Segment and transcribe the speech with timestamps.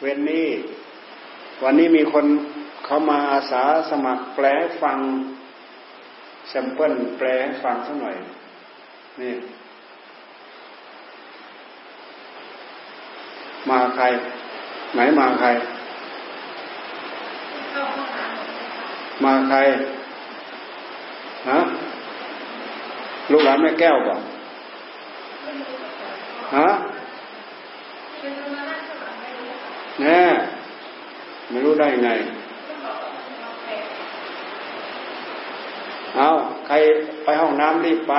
[0.00, 0.48] เว้นนี้
[1.62, 2.24] วันนี้มีคน
[2.84, 4.46] เขามาอาสาสมัครแปล
[4.82, 4.98] ฟัง
[6.48, 7.28] แซมเปิลแปล
[7.62, 8.16] ฟังสักหน่อย
[9.20, 9.32] นี่
[13.70, 14.04] มาใคร
[14.94, 15.48] ไหนมาใคร
[19.24, 19.56] มาใคร
[21.50, 21.58] ฮะ
[23.30, 24.20] ลูกหลานแม่แก้วบอก
[26.56, 26.68] ฮะ
[30.02, 30.20] น่
[31.50, 32.10] ไม่รู้ได้ไง
[36.16, 36.28] เอา
[36.66, 36.74] ใคร
[37.24, 38.14] ไปห้องน้ำรีบไป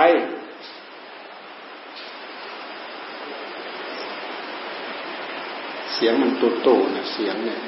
[5.94, 7.60] เสียงมันตุ่ตุนะเสียงเนี่ย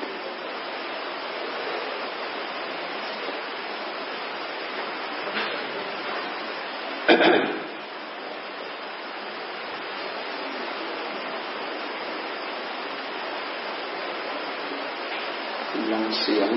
[15.93, 16.49] ลังเสียง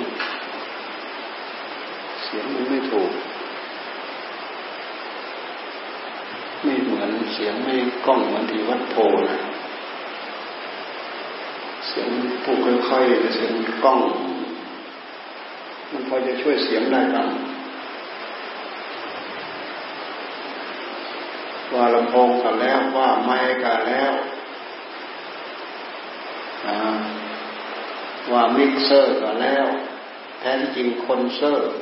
[2.24, 3.10] เสียงมันไม่ถูก
[6.62, 7.74] ไม่เหมือนเสียงไม่
[8.06, 8.96] กล้องเหมือนที่วัดโพ
[9.28, 9.38] นะ
[11.88, 12.08] เสียง
[12.44, 13.52] ผูกค่อยๆเสียง
[13.84, 14.00] กล้อง
[15.92, 17.28] มันพอจะช่วยเสียงได้บ้าง
[21.74, 24.12] ว่าลำโพงกันแล้วว่าไม้กันแล้ว
[28.32, 29.66] ว่ามิกเซอร์กันแล้ว
[30.40, 31.72] แท้จริงคนเซอร์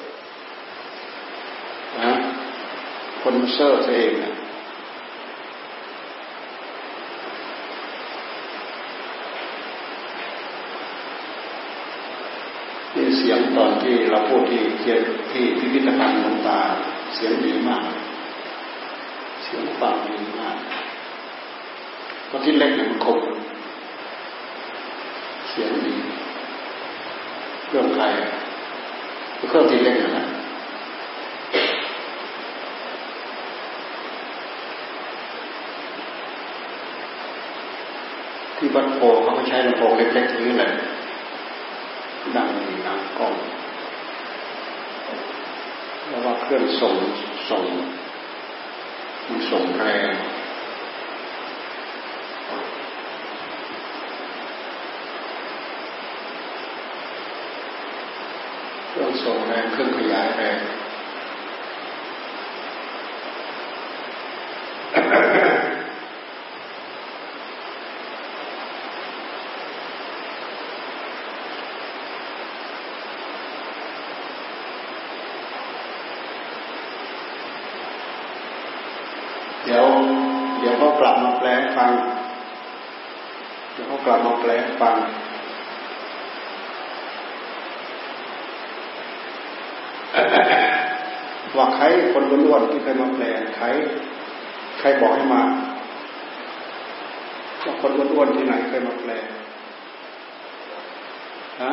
[2.00, 2.12] นะ
[3.22, 4.34] คนเซอร์เองนะ
[12.94, 14.94] นี่เสียงตอนที่เราพูดที่เทีย
[15.32, 16.60] ที่พิพิธภัณฑ์หลวงตา
[17.14, 17.84] เสียงดีมาก
[19.42, 20.56] เสียงฟังดีมาก
[22.30, 23.18] ก็ที่เล็กเนี่ยมันคม
[25.50, 25.94] เสียงดี
[27.68, 28.04] เครื่องใคร
[29.48, 30.26] เครื่องที่เล็กนั่นะ
[38.56, 40.70] ที่วัดโพเขาใช้ลำโพงเล็กๆนี้แหละ
[42.36, 42.48] ดัง
[42.86, 43.34] ดังกล้อง
[46.08, 46.94] แล้วว่าเครื่องส่ง
[47.50, 47.64] ส่ง
[49.26, 50.12] มันส่งแรง
[58.90, 60.58] เครื่อง ส่งแรงเครื่องขยายแรง
[79.64, 79.86] เดี๋ยว
[80.58, 81.90] เดี๋ยวเขากลับมาแปลฟัง
[83.72, 84.50] เดี๋ยวเขากลับมาแปล
[84.80, 84.94] ฟัง
[91.58, 93.24] ว่าใครคนล้วนๆที่เคยมาแปล
[93.56, 93.66] ใคร
[94.78, 95.42] ใครบอกให้มา
[97.64, 99.12] ว่าคนอ้วนๆที่ไหนเคยมาแปล
[101.62, 101.72] ฮะ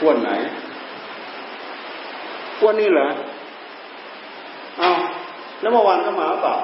[0.00, 0.30] อ้วนไหน
[2.60, 3.08] อ้วนนี่เหรอ
[4.78, 4.90] เอา
[5.60, 6.54] แล้วเมื่อวานเขามาเปล่า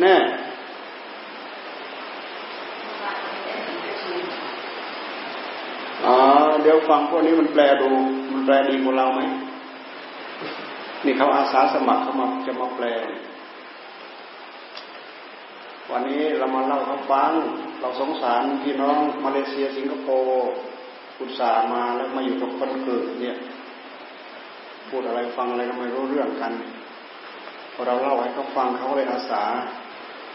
[0.00, 0.14] แน่
[6.06, 6.16] อ๋อ
[6.62, 9.20] เดี๋ยวฟังพวกนี้มันแปลดูมัน แปลดีกว่าเราไหม
[11.04, 12.86] นี่เขาอาสาสมัครเขามาจะมาแปล
[15.90, 17.32] วันนี้เรามาเล่าเขาฟัง
[17.80, 20.50] เราสงสารพี่น้องมาเลเซียสิงคโปร์
[21.18, 23.36] อุตส่าห์มาแล้วมาอยู่กับคนเกิดเนี่ย
[24.88, 26.52] พูดอะไรฟังอะไรก็ไม่รู้เรื่องกัน
[27.74, 29.42] พอเราเล่าให้เขาฟังเขาเลยอาสา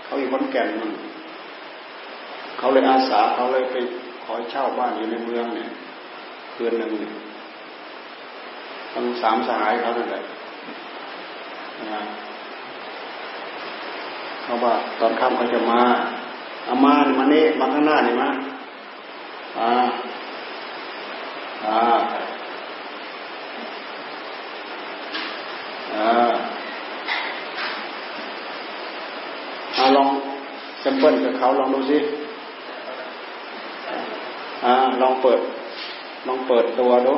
[0.05, 0.91] เขาอยู่คนแก่นมัน
[2.57, 3.75] เขาเลยอาสาเขาเลยไป
[4.23, 5.69] ขอเช่าบ้านอยู่ในเมืองเนี่ย
[6.55, 7.13] เดือนหนึ่งเนี่ย
[8.97, 10.22] ทั้งสามสหายเขานั่นแหละ
[11.94, 12.01] นะ
[14.44, 15.81] เขาว่าตอนค่ำเขาจะมา
[16.67, 18.29] อามาเนี่ยมาเนี่มาข้างหน้านี่มา
[19.59, 19.72] อ่า
[21.66, 21.79] อ่า
[25.96, 26.34] อ่า
[29.78, 30.09] อาลอง
[30.79, 31.97] แซมเปิลกับเขาลองดูสิ
[34.66, 35.40] อ่าลองเปิด
[36.28, 37.14] ลองเปิดตัวดู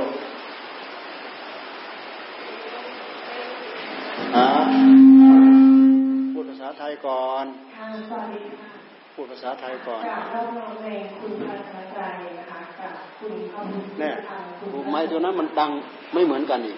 [6.68, 7.46] ษาไทยก่อน
[7.78, 8.70] ทางสวัสดีค่ะ
[9.14, 12.00] พูดภาษาไทยก่อนจากน้องน้องเพลงคุณพันธ์ใจ
[12.40, 14.44] นะคะกับคุณพระบุญเนี่ยทาง
[14.74, 15.72] คุณไม้ตัวนั้นมันดัง
[16.14, 16.78] ไม่เหมือนกันอีก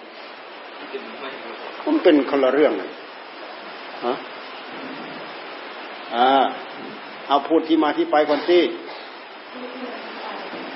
[1.84, 2.90] มันเป็นคนละเรื่องเลย
[4.06, 4.14] ฮะ
[6.16, 6.30] อ่า
[7.28, 8.58] เอาพูดที่มาที่ไปก่อนสิ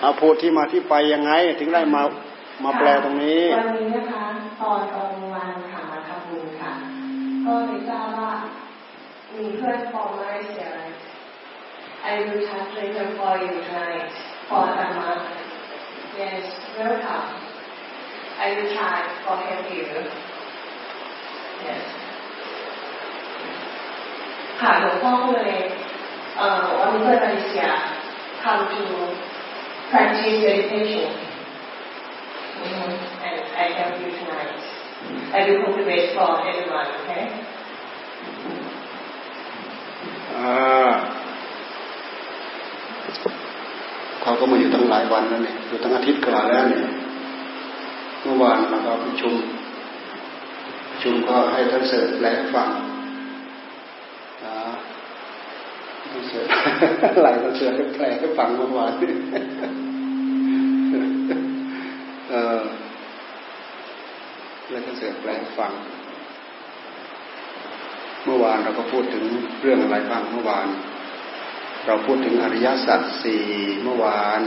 [0.00, 2.02] เอาพูดที่มาที่ไปยังไง ถึงได้มา
[2.64, 4.24] มาแปลตรงนี้วันนี้นะคะ
[4.60, 6.72] ตอนกลางวันค่ะมาทำบุญค่ะ
[7.46, 8.30] ก็ไม่ทราบว่า
[9.35, 10.81] มีเพื่อนฟอร์มอะไรเสียอะไร
[12.11, 14.09] I will translate for you tonight
[14.47, 15.11] for Dhamma.
[16.19, 16.45] Yes,
[16.77, 17.27] welcome.
[18.45, 19.87] I will try for help you.
[21.65, 21.83] Yes.
[24.59, 25.55] ค่ะหลวงพ่อก็เลย
[26.37, 27.67] เอ่อวันนี้เพื่อนมาเลเซีย
[28.43, 28.83] come to
[29.91, 31.11] practice meditation
[32.63, 32.91] Mhm.
[33.27, 34.53] and I help you tonight
[35.37, 37.23] I will cultivate for everyone okay
[38.35, 38.62] อ่า
[44.22, 46.82] เขาก็มาอยู่ตั้งหลายวันแล้วเนี่ยอยู่ตั้งอาทิตย์กว่าแล้วเนี่ย
[48.22, 49.34] เมื่อวานเราก็ประชุม
[50.90, 52.68] ประชุมก็ให้ท่านเสิร์ฟแปลฟัง
[56.10, 56.46] ท่านเสิร์ฟ
[57.22, 58.92] หลายท่านเสิร์ฟแปลให้ฟังเมื่อวาน
[62.30, 62.62] เออ
[64.70, 65.72] แล้วท่านเสิร์ฟแปลฟัง
[68.24, 69.24] เมื่อวานเราก็พูดถึง
[69.62, 70.68] เรื่องอะไรบ้างเมื่อวาน
[71.86, 73.44] เราพูดถึงอริยสัจสี่
[73.82, 74.40] เมื่อวาน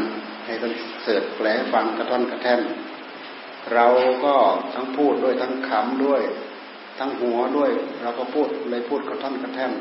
[0.45, 2.61] ให้ท่านเสิร์ชแปลฟังกระท่อนกระแท่น
[3.73, 3.87] เรา
[4.25, 4.35] ก็
[4.75, 6.21] ทั้งพูดด้วยทั้งขำด้วย
[6.99, 7.71] ทั้งหัวด้วย
[8.03, 9.71] เราก็พูดเลยพูดกระท่อนกระแท่น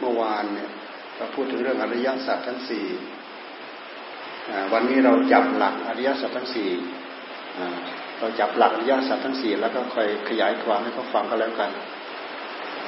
[0.00, 0.70] เมื่อวานเนี่ย
[1.16, 2.86] เราพูดถึงเรื่องอริยสัจทั้งสี่
[4.72, 6.70] วันนี้เราจับหลักอริยสัจทั้งสี่
[8.18, 11.70] เราจับหลักอริยสัจทั้งสี่แล้วก็ค่อยขยายความให้เขาฟังก็แล้วกัน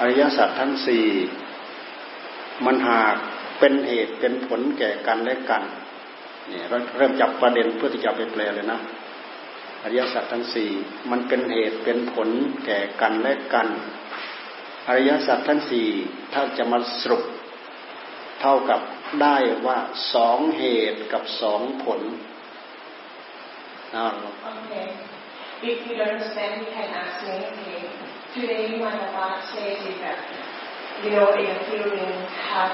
[0.00, 1.04] อริยสัจทั้งสี่
[2.64, 3.16] มันหาก
[3.58, 5.62] เป็นเหตุเป็นผลแก่กันและกัน
[6.48, 8.80] เนี่ยเราเริ่มจับประเด็นเพื่อที่จะไปแปลเลยนะ
[9.82, 10.70] อริยสัจทั้งสี่
[11.10, 12.28] มันเป็นเหตุเป็นผล
[12.64, 13.68] แก่กันและกัน
[14.88, 15.88] อริยสัจทั้งสี่
[16.32, 17.24] ถ้าจะมาสรุป
[18.40, 18.80] เท่ากับ
[19.22, 19.36] ได้
[19.66, 19.78] ว่า
[20.14, 22.00] สองเหตุกับสองผล
[23.96, 24.06] นะ
[24.52, 24.86] Okay.
[25.62, 27.36] If you don't understand, you can ask me.
[27.50, 28.03] Okay.
[28.34, 30.18] Today, what about says is that
[31.04, 32.72] you know in a feeling have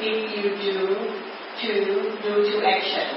[0.00, 0.78] if you do
[1.62, 1.72] to
[2.20, 3.08] do to action,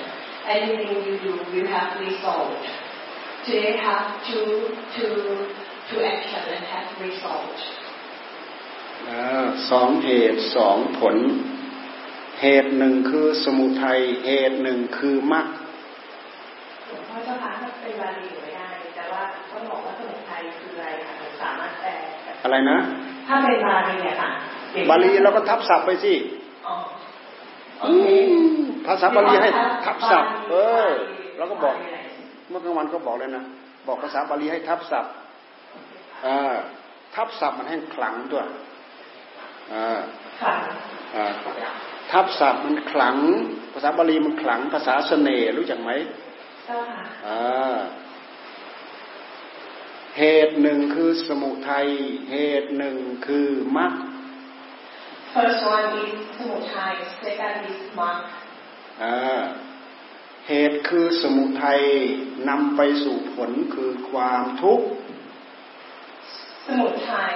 [0.47, 2.63] anything you do will have result.
[3.45, 4.39] Today have to,
[4.95, 5.05] to,
[5.89, 7.57] to action and have result.
[9.69, 11.15] สองเหตุสองผล
[12.41, 15.47] เหตุหนึ่งคือสมุทัย เหตุหนึ่งคือมรรค
[16.87, 21.89] หลวงพ่อเจ้าค่ะถ้าเป็นบาลีไม่ได้ แต่ว่าต้องบอกว่าสมุทัยคืออะไรคะ สามารถแปล
[22.43, 22.77] อะไรนะ
[23.27, 24.29] ถ้าเป็นบาลีอะค่ะ
[24.89, 26.13] บาลีเราก็ทับศัพท์ไปสิ
[26.67, 26.75] อ๋อ
[27.79, 28.07] โอเค
[28.85, 29.49] ภาษาบาลีให้
[29.85, 30.85] ทับศัพท์ เออ
[31.37, 31.75] เราก็บอก
[32.49, 33.43] เมื่อกลางวันก็บอกเลยนะ
[33.87, 35.13] บอกภาษาบาลีให้ทับศัพท์
[36.25, 36.55] อ่า
[37.15, 38.47] ทับศัพท์มันให้ขลังด้วย
[39.73, 39.99] อ่า
[40.41, 40.53] ค่ะ
[41.15, 41.25] อ่า
[42.11, 43.17] ทับศัพท์มันขลัง
[43.73, 45.91] ภาษาบาลีมันขลัง ภาษาเสน่ห์รู้จักไหม
[46.65, 47.75] เจ้าค่ะอ่า
[50.19, 51.87] เหตุหนึ่งคือสมุทัย
[52.31, 53.47] เหตุหนึ่งคือ
[53.77, 53.93] มรรค
[55.33, 58.19] first one is สมุทัย second is mark
[59.03, 59.43] อ่า
[60.49, 61.81] เหตุคือสมุทัย
[62.49, 64.87] นำไปสู่ผลคือความทุกข์
[66.67, 67.35] สมุทัย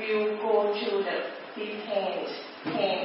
[0.00, 1.16] will go to the
[1.56, 2.16] deep pain
[2.74, 3.00] pain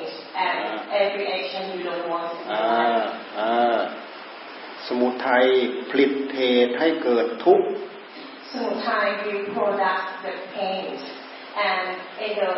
[0.48, 0.62] and
[1.04, 3.80] every action you don't want to อ่า do อ่า
[4.88, 5.46] สมุทัย
[5.90, 7.68] ผลิตเหตุให้เกิดทุกข์
[8.53, 10.87] สมุทัย will product the pain
[11.71, 11.87] and
[12.25, 12.53] in the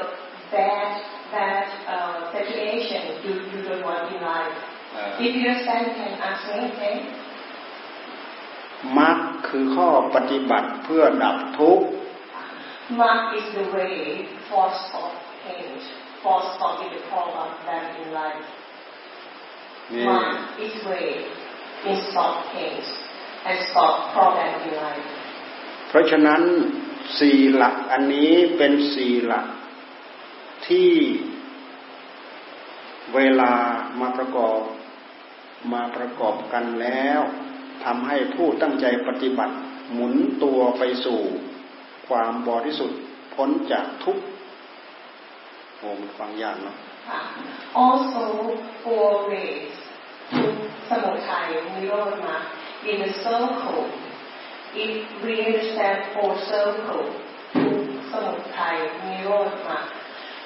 [0.55, 0.91] bad
[1.35, 1.65] bad
[1.95, 4.57] uh, situation you you don't want in life
[4.95, 6.97] อ่า if you understand you can ask me okay
[8.99, 11.87] มรรคคือข้อปฏิบัติเพื่อดับทุกข์
[13.01, 15.13] Mark is the way for stop
[15.45, 15.79] pain,
[16.23, 18.47] for stopping the problem that in life.
[19.93, 20.33] นี่ Mark
[20.65, 21.09] is way
[21.89, 22.77] in stop pain
[23.49, 25.07] and stop problem in life.
[25.96, 26.44] เพราะฉะนั้น
[27.20, 29.48] สี่หลักอันนี้เป็นสี่หลัก
[30.68, 30.92] ที่
[33.16, 33.54] เวลา
[34.02, 34.60] มาประกอบ
[35.74, 37.22] มาประกอบกันแล้ว
[37.86, 39.56] ทำให้ผู้ตั้งใจปฏิบัติ
[39.94, 41.20] หมุนตัวไปสู่
[42.08, 43.00] ความบริสุทธิ์
[43.36, 44.24] พ้นจากทุกข์
[45.78, 46.76] โอ้มันฟังยากเนาะ
[47.86, 48.24] Also,
[48.84, 49.74] four ways
[50.32, 50.42] to
[50.88, 52.36] samutai nirvana
[52.92, 54.05] in a circle.
[54.78, 57.16] If we understand four circles
[57.54, 57.64] to
[58.12, 58.78] samutai
[59.08, 59.90] nirvana,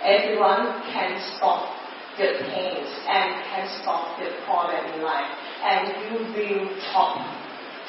[0.04, 1.76] everyone can stop
[2.18, 5.34] the pain and can stop the problem in life.
[5.66, 7.18] And you will top,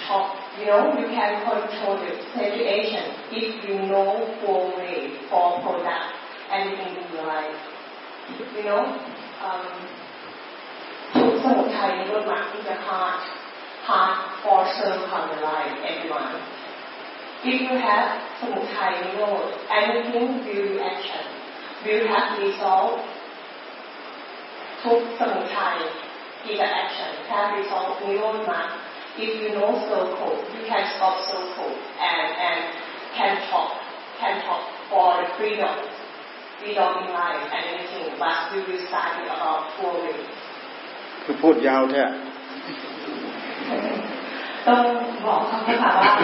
[0.08, 6.16] top, you know, you can control the situation if you know four ways for product
[6.50, 7.54] anything in your life.
[8.56, 8.98] You know?
[9.40, 9.66] um,
[11.12, 13.24] put samutai niroma in the heart,
[13.89, 16.41] heart for circle the life, everyone.
[17.45, 18.07] If you have
[18.41, 21.23] samutai niroma, anything will be action,
[21.85, 22.99] will have result.
[24.83, 25.77] ทุกสมุทัย
[26.49, 28.59] is an action, have result, niroma.
[29.17, 31.71] If you know circle, you can stop circle
[32.09, 32.59] and, and
[33.17, 33.71] can talk,
[34.19, 35.75] can talk for the freedom,
[36.59, 40.27] freedom in life and anything, but we will study about four ways.
[41.23, 42.03] คือพูดยาวแท้
[44.68, 44.82] ต้อง
[45.26, 46.14] บอกเขาค่ะว่า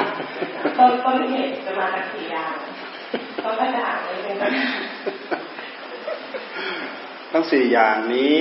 [0.78, 2.56] ต้นต้นเหตุจะมาจากสี่อย่าง
[3.44, 4.78] ต้นกระดาษเลยเป็นกระดาษ
[7.32, 8.38] ทั้งสี่อย่างนี้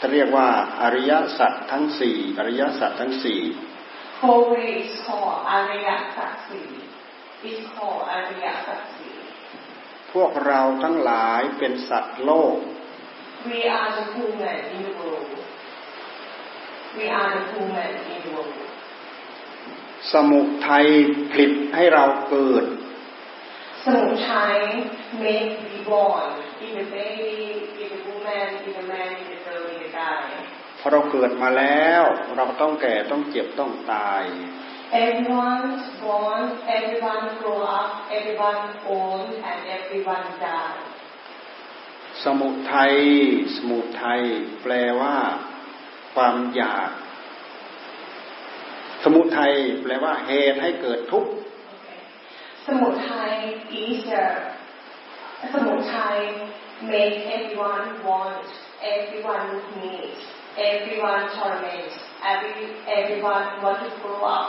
[0.00, 0.48] จะเรียกว่า
[0.82, 3.40] อริยสัจทั้งสี่อริยสัจทั้งสี่
[4.20, 6.68] Four ways called อริยสัจสี่
[7.50, 9.14] is called อริยสัจสี่
[10.12, 12.58] พวกเราทั้งหลายเป็นสัตว์โลก
[13.50, 15.30] We are the human in the world
[16.96, 18.69] We are the human in the world
[20.12, 20.86] สมุทัย
[21.30, 22.64] ผลิตให้เราเกิด
[23.84, 24.56] สมุทัย
[25.22, 26.30] make we born
[26.64, 27.34] in the baby
[27.82, 30.22] in the woman in the man in the girl in the guy
[30.80, 32.02] พอเราเกิดมาแล้ว
[32.36, 34.24] เราต้องแก่ต้องเจ็บต้องตาย
[35.04, 36.44] Everyone's born,
[36.76, 38.62] everyone grow up, everyone
[38.94, 40.78] old, and everyone die.
[42.24, 42.94] สมุทัย
[43.56, 44.22] สมุทัย
[44.62, 45.16] แปลว่า
[46.14, 46.90] ความอยาก
[49.04, 49.52] สมุทัย
[49.82, 51.30] แปลว่าเหตุให้เกิดทุกข์
[52.66, 54.24] Samutai is the
[55.50, 56.18] Samutai
[56.82, 58.46] make everyone want,
[58.94, 59.48] everyone
[59.80, 60.12] need,
[60.56, 61.90] everyone torment,
[62.32, 64.48] every everyone want to grow up.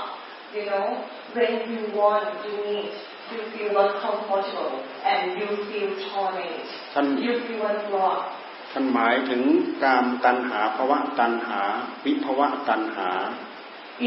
[0.53, 0.87] You know,
[1.33, 2.91] when you want, you need,
[3.31, 6.67] you feel not comfortable, and you feel torment.
[6.93, 8.23] ท่าน You feel want to grow up.
[8.71, 9.41] ท่านหมายถึง
[9.83, 11.61] กามตัณหาภวะตัณหา
[12.05, 13.09] วิภวะตัณหา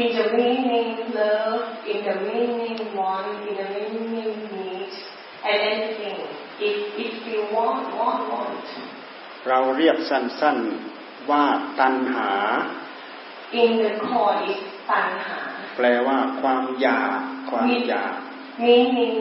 [0.01, 4.91] In the meaning love, in the meaning want, in the meaning need,
[5.49, 6.19] and anything.
[6.59, 8.65] If if you want, want, want.
[9.49, 11.45] เราเรียกสั้นๆว่า
[11.79, 12.31] ตัณหา
[13.61, 14.61] In the core is
[14.91, 15.39] ตัณหา
[15.77, 18.15] แปลว่าความอยาก ความอยาก
[18.65, 19.15] meaning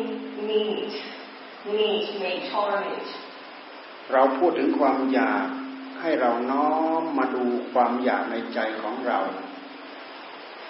[0.51, 0.91] need,
[1.77, 3.07] need make torment.
[4.13, 5.47] เราพูดถึงความอยาก
[6.01, 9.21] ให้เราน้อมมาดูความอยากในใจของเรา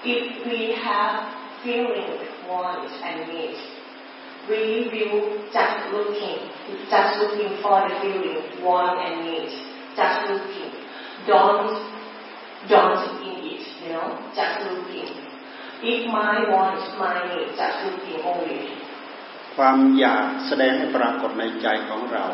[0.03, 1.15] If we have
[1.63, 2.13] feeling,
[2.47, 3.55] want, and need,
[4.47, 6.39] we will just looking,
[6.89, 9.49] just looking for the feeling, want, and need,
[9.95, 10.71] just looking.
[11.27, 11.69] Don't,
[12.69, 15.09] don't in it, you know, just looking.
[15.81, 18.61] If my want, my need, just looking only.
[19.57, 22.25] ความอยากแสดงให้ปรากฏในใจของเรา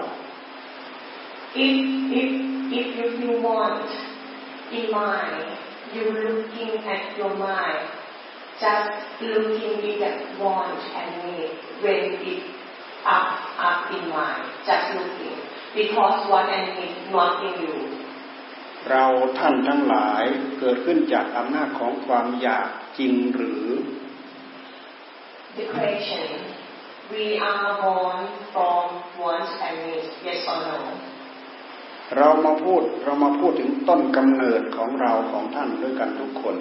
[1.66, 1.76] If,
[2.22, 2.32] if,
[2.80, 3.88] if you feel want
[4.78, 5.48] in mind,
[5.95, 7.89] you looking at your mind,
[8.61, 11.51] just looking in that want and need
[11.83, 12.43] when it
[13.07, 13.29] up,
[13.59, 15.39] up in mind, just looking.
[15.75, 17.77] Because want and need not in you.
[18.91, 19.07] เรา
[19.39, 20.25] ท่านทั้งหลาย
[20.59, 22.69] เกิดขึ้นจากอำนาจของความอยาก
[22.99, 23.65] จริงหรือ
[25.59, 26.27] The question,
[27.13, 28.21] we are born
[28.53, 28.87] from
[29.21, 31.10] want and need, yes or no?
[32.17, 36.57] เรามาพูดเรามาพูดถึงต้นกำเนิดของเราของท่านด้วยกันทุกคน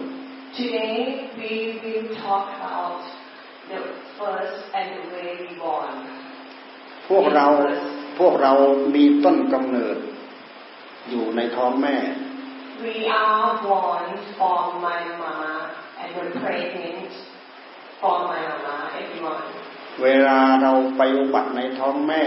[0.60, 0.98] Today
[1.40, 1.52] we
[1.84, 3.02] will talk about
[3.72, 3.80] the
[4.18, 5.94] first and the way we born.
[7.10, 7.48] พวกเรา
[8.20, 8.54] พวกเรา
[8.96, 9.98] มีต้นกำเนิด
[11.10, 11.98] อยู่ในท้องแม่
[12.88, 14.06] We are born
[14.38, 15.56] from my mama
[16.00, 17.12] and were pregnant
[18.00, 19.48] from my mama, everyone.
[20.04, 22.24] เวลาเราไปอุบัติในท้องแม่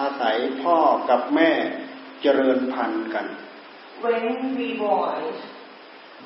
[0.00, 0.78] อาศัยพ่อ
[1.10, 1.50] กับแม่
[2.22, 3.26] เจริญพันธุ์กัน
[4.06, 4.26] When
[4.58, 5.22] we born,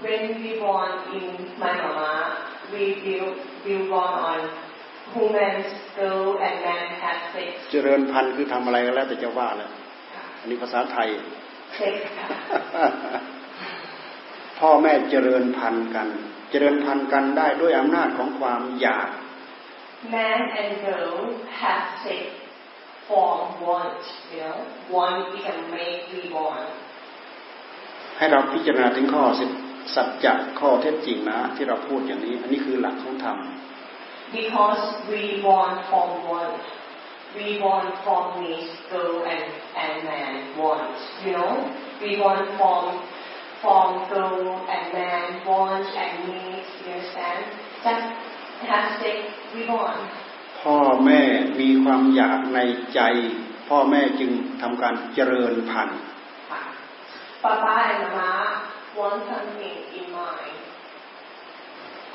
[0.05, 1.27] when we born in
[1.63, 2.15] my mama,
[2.73, 3.31] we will,
[3.65, 4.41] will born on
[5.17, 7.51] women's girl and man have sex.
[7.73, 9.71] เจริญพันธุ์คือทำอะไรก็แล้วแต่จะว่าแล้ว
[10.41, 11.09] อันนี้ภาษาไทย
[11.79, 11.95] Sex.
[14.61, 16.09] พ่อแม่เจริญพันธุ์กัน
[16.51, 19.09] เจริญพันธุ์กันได้ด้วยอำนาจของความอยาก
[20.15, 21.19] Man and girl
[21.61, 22.25] have sex
[23.11, 23.99] from want,
[24.31, 24.59] you know.
[24.95, 26.67] Want is a make we born.
[28.19, 29.47] ให้เราพิจารณาถึงข้อสิ
[29.95, 33.39] สัจจะข้อเท็จจริงนะ ที่เราพูดอย่างนี้ อันนี้คือหลักของธรรม
[34.41, 36.63] Because we want from want.
[37.39, 39.45] We want from this girl and,
[39.85, 40.95] and man want.
[41.25, 41.53] You know?
[42.03, 42.83] We want from
[43.63, 46.63] from girl and man want and need.
[46.85, 47.43] You understand?
[47.85, 48.07] Just
[48.71, 49.19] have sex
[49.55, 50.11] we want.
[50.63, 51.23] พ่อแม่
[51.61, 52.59] มีความอยากใน
[52.95, 53.01] ใจ
[53.69, 54.31] พ่อแม่จึง
[54.63, 56.01] ทำการเจริญพันธุ์
[57.43, 57.45] พ
[58.99, 60.57] want something in mind,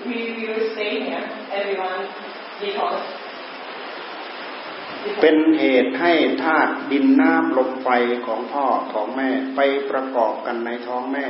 [0.06, 1.28] we will stay here,
[1.60, 2.02] everyone,
[2.62, 3.02] because
[5.22, 7.90] เป็นเหตุให้ธาตุดินน้ำลมไฟ
[8.26, 9.60] ของพ่อของแม่ไป
[9.90, 11.28] ประกอบกันในท้องแม่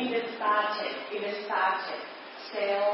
[0.00, 2.00] in the started, in the started,
[2.50, 2.92] cell,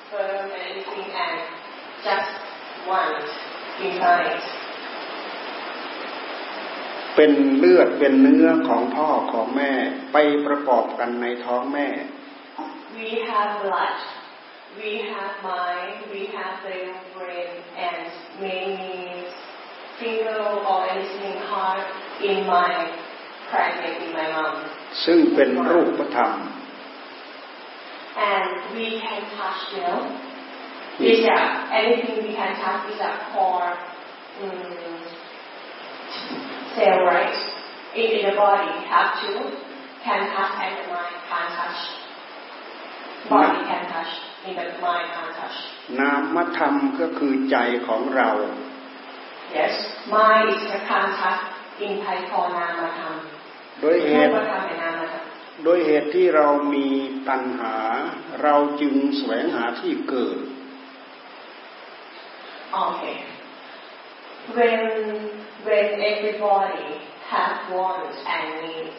[0.00, 1.59] sperm, and anything, and
[2.06, 2.30] just
[2.98, 3.14] one
[3.84, 4.40] inside.
[7.16, 9.72] เป็นเลือดเป็นเนื้อของพ่อของแม่
[10.12, 10.16] ไป
[10.46, 11.88] ประกอบกันในท้องแม่
[12.98, 13.98] We have blood
[14.78, 18.06] we have mind, we have the brain, and
[18.40, 19.24] many
[19.98, 21.84] finger or anything hard
[22.22, 22.70] in my
[23.50, 24.54] pregnant in my mom.
[25.04, 26.32] ซึ่งเป็นรูปธรรม
[28.32, 30.29] And we can touch, you know.
[31.00, 31.40] Is a,
[31.72, 33.72] anything we can touch is a core
[34.42, 35.00] um,
[36.76, 37.34] cell, right?
[37.96, 39.32] In, in the body, have to
[40.04, 41.80] can touch and the mind can touch.
[43.28, 44.30] Body can touch.
[44.46, 45.64] in the mind untouched.
[46.00, 48.30] นามธรรมก็คือใจของเรา
[49.56, 49.74] Yes,
[50.14, 51.42] mind is the contact
[51.84, 53.14] in Thai called นามธรรม
[53.80, 54.32] โดยเหตุ
[55.64, 56.88] โดยเหตุที่เรามี
[57.28, 57.76] ตัณหา
[58.42, 60.38] เราจึงแสวงหาที่เกิด
[62.70, 63.26] Okay.
[64.54, 68.96] When when everybody has wants and needs,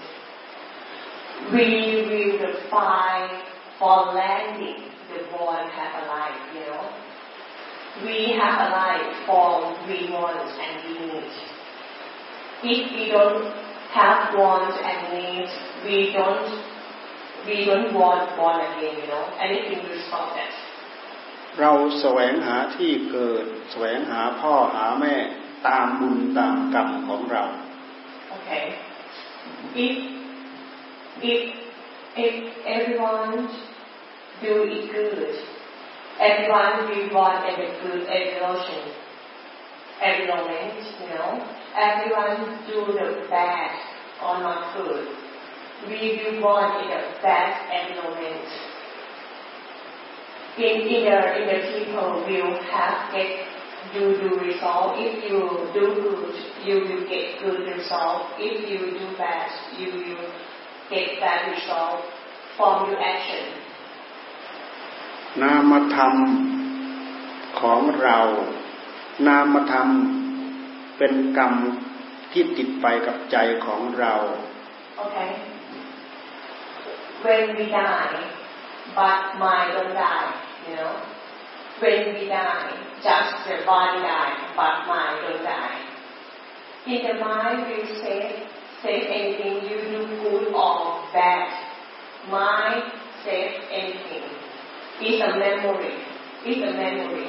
[1.54, 3.32] we will find
[3.80, 6.84] for landing the born have a life, you know.
[8.04, 11.32] We have a life for we want and we need.
[12.64, 13.56] If we don't
[13.94, 15.52] have wants and needs,
[15.86, 16.72] we don't
[17.48, 19.32] we don't want born again, you know.
[19.40, 20.61] Anything will stop that.
[21.60, 25.16] เราแสวงหาที่เกิด แสวงหาพ่อหาแม่
[25.68, 27.46] ตามบุญตามกรรมของเรา
[28.36, 28.66] Okay.
[29.86, 29.96] If
[31.32, 31.42] if
[32.26, 32.34] if
[32.76, 33.34] everyone
[34.42, 35.36] do it good.
[36.20, 38.94] Everyone will want every good evolution,
[40.02, 41.30] every moment, you know.
[41.78, 43.72] Everyone do the bad
[44.24, 45.08] or not good.
[45.88, 48.46] We will want in the bad every moment.
[50.58, 53.48] In, in, the, in the people will have get
[53.94, 54.94] you do result.
[54.98, 56.36] If you do good,
[56.66, 58.28] you will get good result.
[58.38, 60.32] If you do bad, you will
[60.90, 62.06] get bad result
[62.58, 63.44] from your action.
[65.42, 66.16] นามธรรม
[67.62, 68.20] ของเรา
[69.28, 69.90] นามธรรม
[70.98, 71.54] เป็นกรรม
[72.32, 74.14] ที่ติดไปกับใจของเรา
[75.02, 75.30] Okay
[77.24, 78.41] when we die
[78.99, 80.31] but mind don't die
[80.69, 80.95] you know
[81.81, 82.71] when we die
[83.07, 85.79] just the body die but mind don't die
[86.93, 88.19] in the mind will say
[88.83, 90.77] say anything you do good or
[91.13, 91.49] bad
[92.31, 92.83] mind
[93.25, 94.27] says anything
[95.03, 95.95] is a memory,
[96.47, 97.29] is a memory,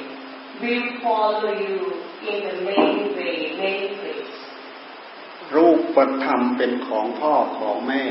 [0.60, 4.34] will follow you in the many way, many place.
[5.54, 8.04] รูปธรรมเป็นของพ่อของแม่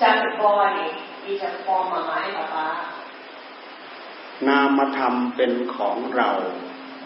[0.00, 0.88] Just the body
[1.31, 2.67] is a form of my papa.
[4.47, 6.31] นามธรรมเป็นของเรา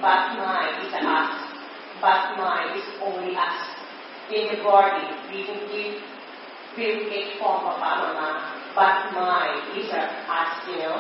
[0.05, 1.31] But mind is us.
[2.03, 3.60] But mind is only us.
[4.38, 5.93] In the body, we can give,
[6.77, 8.29] will get form papa mama.
[8.75, 10.03] but mind is a
[10.39, 10.97] us, you know.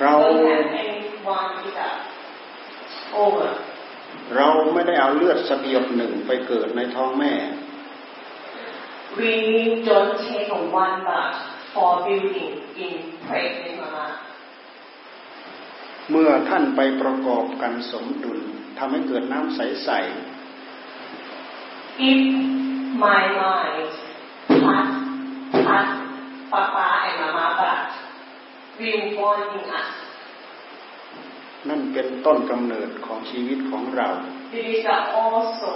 [0.00, 1.90] เรา Don't have anyone is a
[3.24, 3.50] over.
[4.36, 7.34] เราไม่ได้เอาเลือดสักหยดหนึ่งไปเกิดในท้องแม่
[9.20, 9.34] We
[9.88, 11.34] don't take a one blood
[11.74, 12.54] for building
[12.84, 12.94] in
[13.26, 14.06] pregnant mama.
[16.10, 18.38] เมื่อท่านไปประกอบกันสมดุล
[18.78, 20.02] ทำให้เกิดน้ำใสๆ
[22.10, 22.20] If
[23.04, 23.90] my mind
[24.66, 25.88] has has
[26.52, 27.80] Papa and Mama but
[28.78, 29.90] will born in us
[31.68, 34.08] นั่นเป็นต้นกำเนิดของชีวิตของเรา
[34.58, 34.84] It is
[35.22, 35.72] also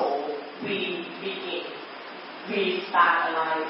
[0.65, 0.77] we
[1.23, 1.65] begin
[2.51, 3.69] we start alive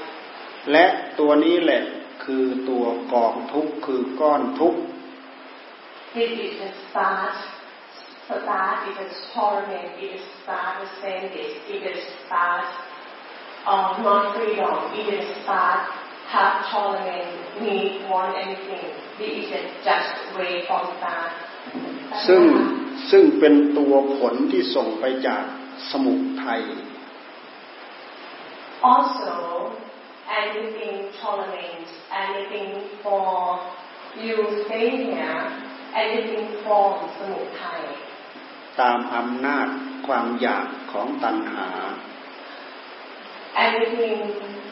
[0.72, 0.84] และ
[1.18, 1.82] ตัวนี้แหละ
[2.24, 4.80] คือตัวกองทุกข์คือก้อนทุกข์
[6.16, 7.34] This is the start
[8.26, 12.66] start is a torment it is start the sentence it is start
[13.74, 15.80] of not freedom it is start
[16.28, 18.90] have tolerance, need, want anything.
[19.18, 21.30] This is just way from that.
[22.26, 22.42] ซึ่ง
[23.10, 25.42] ซึ่งเป็นตัวผลที่ส่งไปจาก
[25.90, 26.62] สมุทัย
[28.94, 29.34] Also,
[30.40, 31.90] anything tolerance,
[32.22, 32.70] anything
[33.02, 33.60] for
[34.24, 35.42] you stay here,
[36.02, 37.82] anything from สมุทัย
[38.80, 39.68] ตามอำนาจ
[40.06, 41.68] ความอยากของตัณหา
[43.66, 44.18] anything,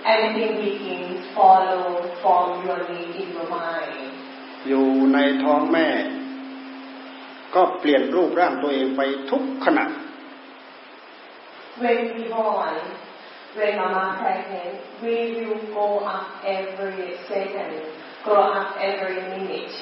[0.05, 1.87] anything begins follow
[2.21, 4.13] from your need in your mind.
[4.69, 5.89] อยู่ในท้องแม่
[7.55, 9.87] ก็เปลี่ยนรูปร่างตัวเองไปทุกขณะ
[11.83, 12.77] When we born,
[13.57, 17.73] when mama pregnant, we will go up every second,
[18.25, 19.75] grow up every minute.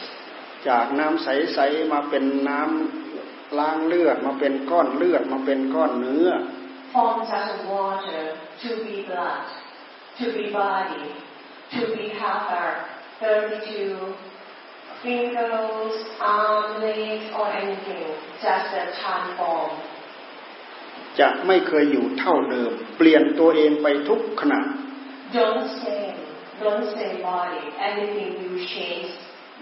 [0.69, 6.29] จากน้ำใสๆมาเป็นน้ำล้างเลือดมาเป็นก้อนเลือดมาเป็นก้อนเนื้อ
[6.95, 8.23] From just water
[8.63, 9.47] to be blood,
[10.19, 11.07] to be body,
[11.75, 12.77] to be heart,
[13.19, 14.15] 32
[15.03, 18.07] fingers, arm, legs, or anything,
[18.45, 19.71] just a transform.
[21.21, 24.61] จะไม่เคยอยู่เท่าเดิม เปลี่ยนตัวเองไปทุกขณะ
[25.39, 26.03] Don't say,
[26.63, 29.09] don't say body, anything will change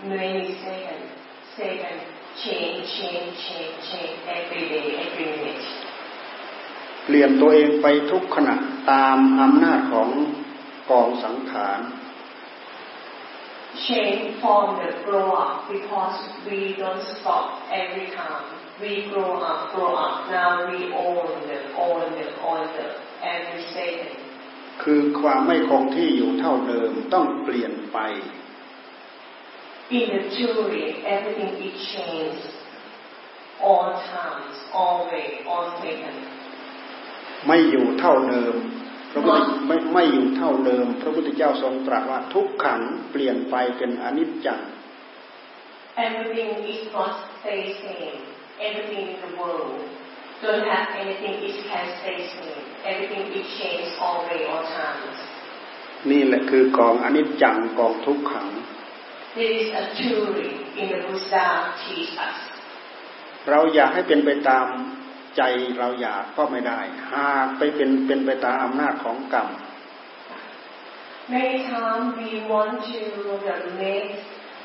[0.02, 1.08] many seconds,
[1.56, 1.98] second,
[2.42, 5.64] change, change, change, change, every day, every minute.
[7.04, 8.54] เปลี่ยนตัวเองไปทุกขณะ
[8.90, 10.10] ตามอำนาจของ
[10.90, 11.80] กองสังขาร
[13.86, 17.44] Change from the grow up because we don't stop
[17.82, 18.59] every time.
[18.80, 20.30] We grow up, grow up.
[20.30, 22.86] Now we own the, own the, own the
[23.34, 24.16] every second.
[24.82, 27.98] คือความไม่คงที่อยู่เท่าเดิมต้องเปลี่ยนไป
[29.98, 32.46] In the theory, everything is changed.
[33.68, 36.24] All times, always, all seconds.
[37.46, 38.54] ไม่อยู่เท่าเดิม
[39.12, 44.60] พระพุทธไม่ไม่อยู่เท่าเดิม พระพุทธเจ้าทรงตรัสว่าทุกขังเปลี่ยนไปเป็นอนิจจัง
[46.06, 48.29] Everything is not stay same.
[48.68, 49.80] Everything in the world
[50.42, 52.64] don't have anything is can stay same.
[52.84, 55.18] Everything is changed always, all times.
[56.10, 58.48] นี่แหละคือกองอนิจจังกองทุกขัง
[59.38, 61.46] This is a theory in the Buddha
[61.82, 62.38] teach us.
[63.50, 64.66] เราอยากให้เป็นไปตาม
[65.36, 65.42] ใจ
[65.78, 66.80] เราอยากก็ไม่ได้
[67.12, 69.48] หากไปเป็นเป็นไปตามอำนาจของกรรม
[71.34, 73.00] Many times we want to
[73.82, 74.10] make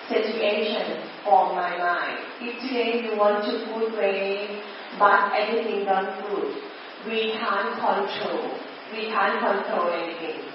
[0.07, 2.19] situation for my mind.
[2.41, 4.61] If today you want to put way,
[4.99, 6.61] but everything done good,
[7.05, 8.53] we can't control.
[8.93, 10.45] We can't control anything.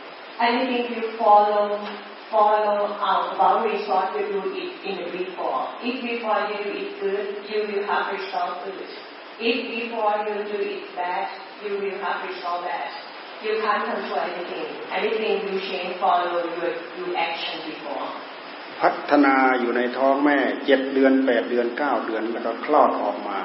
[0.41, 1.77] Anything you follow,
[2.31, 5.69] follow our boundary what you do it in the before.
[5.83, 8.87] If before you do it good, you will have result good.
[9.41, 11.29] If before you do it bad,
[11.65, 12.89] you will have result bad.
[13.43, 14.69] You can't control anything.
[14.93, 18.09] Anything you change follow your, your action before.
[18.81, 23.41] พัฒนาอยู่ในท้องแม่เจ็ดเดือนแปดเดือนเก้าเดือนแล้วก็คลอดออกมา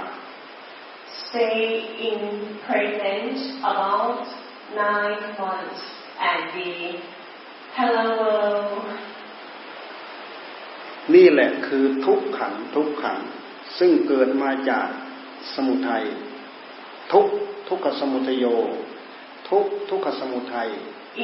[1.23, 1.61] Stay
[2.09, 2.21] in
[2.65, 3.37] present
[3.71, 4.19] about
[4.83, 5.83] nine months
[6.29, 6.69] and be
[7.77, 8.85] hello world.
[11.13, 13.19] นี่แหละคือทุกขังทุกขัง
[13.79, 14.87] ซึ่งเกิดมาจาก
[15.53, 16.05] สมุทัย
[17.11, 17.25] ทุก
[17.67, 18.45] ทุกขสมุทโย
[19.49, 20.69] ทุกทุกขสมุทัย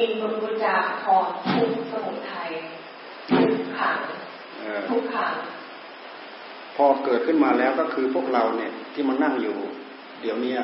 [0.02, 2.50] In Buddha called ทุกสมุทัย
[3.32, 3.98] ทุก ขัง
[4.60, 5.34] เอ่อทุกขัง
[6.76, 9.58] พอเกิดขึ้นมาแล้วก็คือพวกเราเนี่ยที่มานั่งอยู่
[10.22, 10.62] เดี๋ยวเนี้ย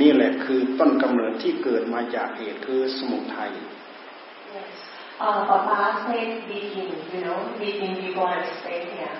[0.00, 3.52] นี่แหละคือต้นกำเนิดที่เกิดมาจากเหตุคือสมุทัย
[4.56, 4.72] Yes.
[5.26, 9.16] Uh, Papa said begin, you know, begin before I stay here.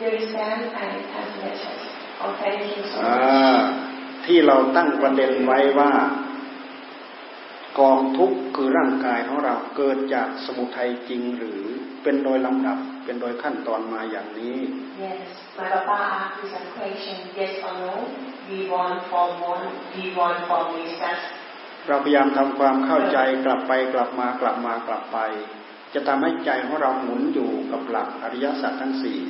[0.00, 0.60] You understand?
[0.74, 1.84] I have message.
[2.22, 3.18] Oh, thank you so อ่า
[3.58, 4.24] much.
[4.26, 5.92] ที่เราตั้งประเด็นไว้ว่า
[7.80, 11.62] กองทุกข์คือร่างกายของเราเกิดจากสมุทัยจริงหรือ
[12.02, 14.56] เป็นโดยลำดับเป็นโดยขั้นตอนมาอย่างนี้
[15.04, 15.20] Yes.
[15.58, 17.92] My Papa asked this a question, yes or no?
[18.50, 21.24] We want from one, we want from research.
[21.88, 25.18] เราพยายามทำความเข้าใจกลับไปกลับมากลับมากลับไป
[25.94, 29.20] จะทำให้ใจของเราหมุนอยู่กับหลักอริยสัจทั้งสี่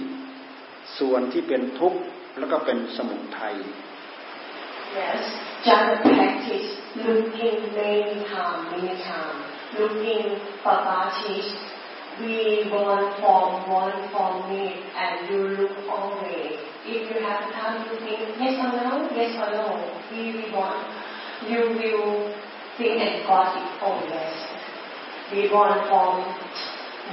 [0.98, 2.00] ส่วนที่เป็นทุกข์
[2.38, 3.56] แล้วก็เป็นสมุทัย
[4.98, 5.22] Yes.
[5.66, 6.68] Just practice
[7.06, 9.38] looking many time, many time.
[9.78, 10.24] Looking
[10.64, 11.50] Papa teach.
[12.20, 14.64] We want from one from me
[15.02, 16.52] and you look always.
[16.85, 19.66] If you have time to think yes or no, yes or no,
[20.12, 20.85] we, we want.
[21.48, 22.33] You will
[22.76, 23.68] think and got it.
[23.80, 24.33] Oh yes.
[25.33, 26.12] We want from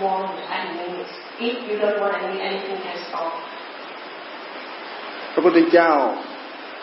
[0.04, 1.13] one and minutes.
[1.39, 3.32] If you don't want any, anything can stop.
[5.34, 5.91] พระพุทธเจ้า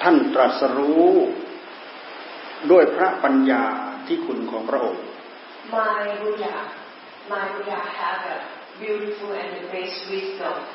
[0.03, 1.09] ท่านตรัสรู้
[2.71, 3.65] ด้วยพระปัญญา
[4.07, 5.03] ที่คุณของพระองค์
[5.75, 6.55] My Buddha,
[7.29, 8.37] my Buddha have a
[8.79, 10.67] beautiful and great wisdom,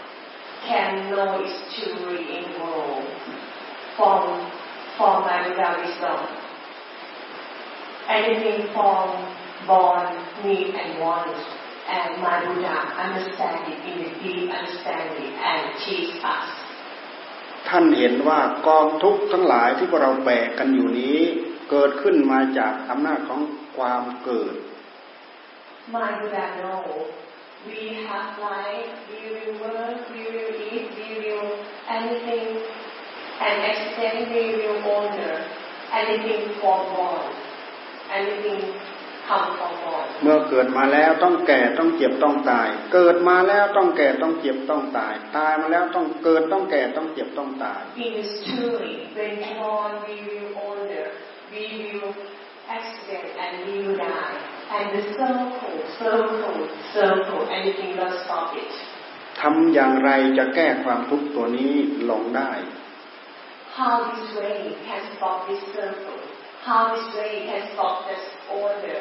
[0.68, 3.06] can know its truly in the world.
[3.96, 4.50] From,
[4.98, 6.20] from my Buddha wisdom,
[8.10, 9.36] anything from
[9.68, 10.08] born,
[10.44, 11.38] need and want,
[11.88, 16.50] and my Buddha understand it in the deep understanding and teach us.
[17.68, 21.20] ท่านเห็นว่ากองทุกข์ทั้งหลายที่พวกเราแบกกันอยู่นี้
[21.70, 23.42] เกิดขึ้นมาจากอำนาจของ
[23.78, 24.54] ความเกิด
[25.92, 27.08] My Buddha know
[27.68, 31.50] we have life, we will work, we will eat, we will
[31.98, 32.48] anything,
[33.46, 35.36] and accident we will honor,
[36.02, 37.34] anything for God,
[38.18, 38.62] anything
[39.28, 40.06] come from God.
[40.24, 51.08] เมื่อเกิดมาแล้วต้องแก่ต้องเจ็บต้องตาย เกิดมาแล้วต้องแก่ต้องเจ็บต้องตาย ตายมาแล้วต้องเกิดต้องแก่ต้องเจ็บต้องตาย It is truly when born we will honor,
[51.54, 52.14] we will
[52.78, 54.38] accident and we will die.
[54.76, 56.58] And the circle, circle,
[56.94, 58.74] circle, anything will stop it.
[59.42, 61.74] ทำอย่างไรจะแก้ความทุกข์ตัวนี้
[62.10, 62.52] ลงได้
[63.78, 66.20] How this way can stop this circle?
[66.68, 68.24] How this way can stop this
[68.64, 69.00] order?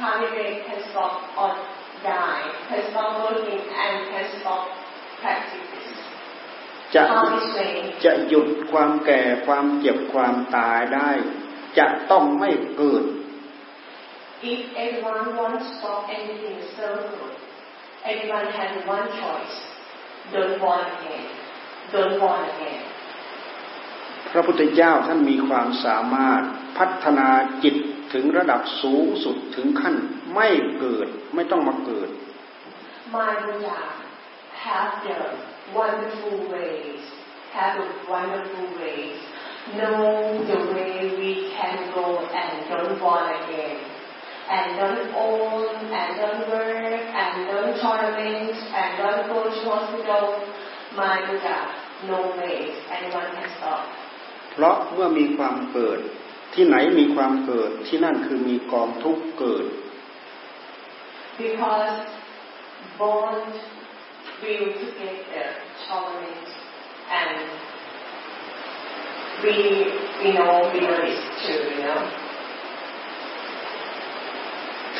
[0.00, 1.12] How this way can stop
[1.42, 1.50] or
[2.10, 2.44] die?
[2.68, 4.62] Can stop working and can stop
[5.20, 5.86] practices?
[6.94, 11.10] จะ How this way จะหยุดความแก่ความเจ็บความตายได้
[11.78, 13.04] จะต้องไม่เกิด
[14.52, 17.28] If everyone wants to stop anything in the circle,
[18.10, 19.56] everyone has one choice.
[20.34, 21.26] Don't born again.
[21.92, 22.82] Don't born again.
[24.32, 26.42] พระพุทธเจ้าท่านมีความสามารถ
[26.78, 27.28] พัฒนา
[27.64, 27.76] จิต
[28.12, 29.94] ถึงระดับสูงสุดถึงขั้น
[30.34, 32.08] ไม่เกิดไม่ต้องมาเกิด
[33.16, 33.78] My Buddha
[34.66, 35.18] have the
[35.78, 37.02] wonderful ways,
[37.56, 39.16] have the wonderful ways,
[39.77, 42.05] know the way we can go
[42.41, 43.77] and don't born again.
[44.49, 50.25] And don't own, and don't work, and don't tournament, and don't go to hospital.
[50.95, 51.57] My Buddha,
[52.07, 53.83] no ways, anyone can stop.
[54.53, 55.99] เพราะเมื่อมีความเกิด
[56.53, 59.65] ที่ไหนมีความเกิดที่นั่นคือมีกองทุกข์เกิด
[61.41, 61.99] Because
[62.99, 63.53] bond
[64.41, 65.47] will together
[65.87, 66.51] tolerate
[67.19, 67.37] and
[69.42, 69.54] we,
[70.24, 72.02] you know, we know this too, you know.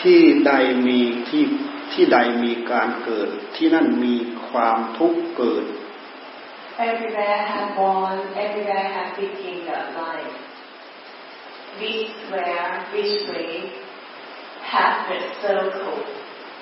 [0.01, 0.53] ที่ใด
[0.87, 1.45] มีที่
[1.93, 4.15] ที่ใดมีการเกิด ที่นั่นมี
[4.49, 5.65] ความทุกข์เกิด
[6.89, 10.37] Everywhere have born, everywhere have begin the life.
[11.81, 13.53] This where, this way,
[14.73, 15.99] have the circle,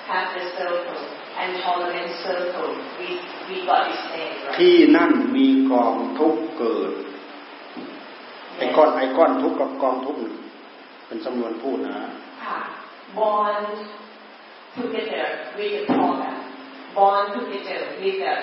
[0.09, 1.01] have the circle,
[1.39, 2.71] and tolerant circle.
[2.99, 3.09] We,
[3.49, 4.55] we got this name, right?
[4.59, 6.91] ที่นั่นมีกองทุกข์เกิด
[8.57, 10.33] ไอ้ก้อนไอ้ก้อนทุกข์กับกองทุกข์นี่
[11.07, 11.95] เป็นจำนวนพูดนะ
[12.53, 12.65] Ah,
[13.15, 13.67] bond
[14.75, 16.37] together with the program,
[16.95, 18.33] bond together with the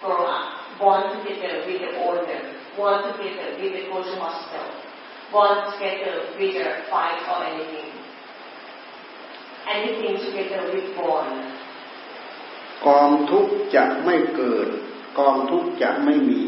[0.00, 0.44] grow up,
[0.80, 2.40] bond together with the owner,
[2.76, 4.66] bond together with the go to hospital,
[5.32, 7.90] bond together with the fight or anything.
[9.74, 11.32] Anything together with bond.
[12.86, 14.68] กองทุกข์จะไม่เกิด
[15.18, 16.42] กองทุกข์จะไม่มี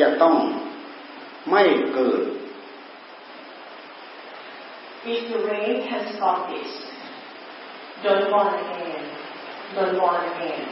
[0.00, 0.36] จะต้อง
[1.50, 1.64] ไม่
[1.94, 2.22] เกิด
[5.06, 6.70] If the rain can stop this,
[8.02, 9.04] don't born again,
[9.76, 10.64] don't born again.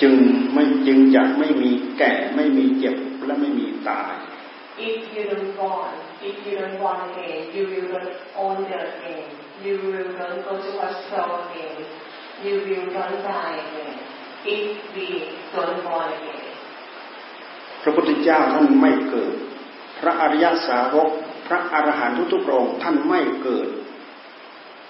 [0.00, 0.14] จึง
[0.54, 2.96] ไม่จึงจะไม่มีแก่ไม่มีเจ็บ
[3.26, 4.14] และไม่มีตาย
[4.90, 5.92] If you don't born,
[6.28, 8.06] if you don't born again, you will not
[8.42, 9.26] own the again.
[9.64, 11.78] You will not go to hospital again.
[12.44, 13.96] You will not die again.
[14.56, 15.08] If we
[15.54, 16.46] don't born again.
[17.82, 19.34] พระพุทธเจ้าท่านไม่เกิด
[20.00, 21.10] พระอริยสาวก
[21.48, 23.68] พระอรหันตุทุกๆพระองค์ท่านไม่เกิด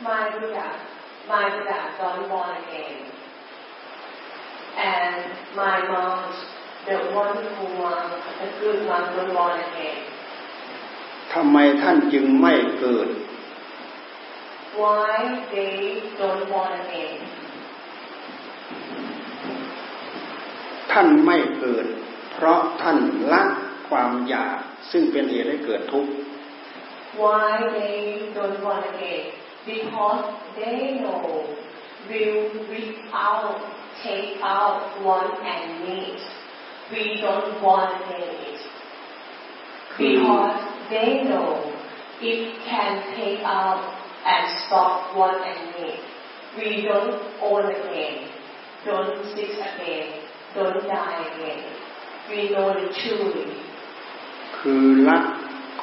[0.08, 0.68] My Buddha,
[1.30, 2.96] my Buddha don't born again.
[4.94, 5.16] And
[5.60, 6.36] my monks,
[6.86, 9.98] the wonderful monk, the good monk don't born again.
[11.34, 13.08] ทำไมท่านจึงไม่เกิด
[14.80, 15.14] Why
[15.54, 15.76] they
[16.20, 17.16] don't born again?
[20.92, 21.86] ท่านไม่เกิด
[22.32, 22.98] เพราะท่าน
[23.32, 23.42] ละ
[23.88, 24.58] ความอยาก
[24.90, 26.10] ซึ่งเป็นเหตุให้เกิดทุกข์
[27.17, 29.31] Why they don't born again?
[29.65, 31.55] Because they know
[32.09, 33.59] will without
[34.03, 36.19] take out one and need.
[36.91, 38.59] We don't want again it.
[39.97, 41.71] Because they know
[42.21, 43.81] it can take out
[44.25, 45.99] and stop one and need.
[46.57, 48.29] We don't own again.
[48.85, 50.21] Don't sick again.
[50.55, 51.63] Don't die again.
[52.29, 53.59] We know it truly.
[54.57, 55.19] คือละ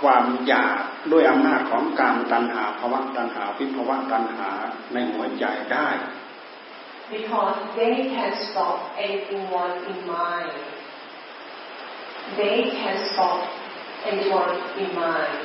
[0.01, 0.79] ความอยาก
[1.12, 4.51] ด้วยอำนาจของการตัณหาภาวะตัณหาวิภาวะตัณหา
[4.93, 5.89] ในหัวใจได้
[7.12, 10.53] because they can stop anything one in mind.
[12.38, 13.39] They can stop
[14.12, 15.38] anyone in mind.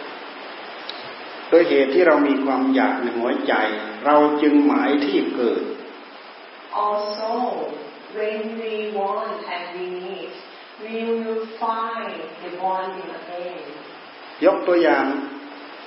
[1.49, 3.55] โดยเหตุที่เรามีความอยากในหัวใจ
[4.05, 5.63] เราจึงหมายที่เกิด
[6.87, 7.33] Also,
[8.19, 10.31] when we want and we need,
[10.85, 13.80] we will find the bonding again.
[14.45, 15.05] ยกตัวอย่าง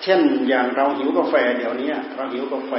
[0.04, 2.74] เช่นอย่างเราหิวกาแฟเดี๋ยวนี้เราหิวกาแฟ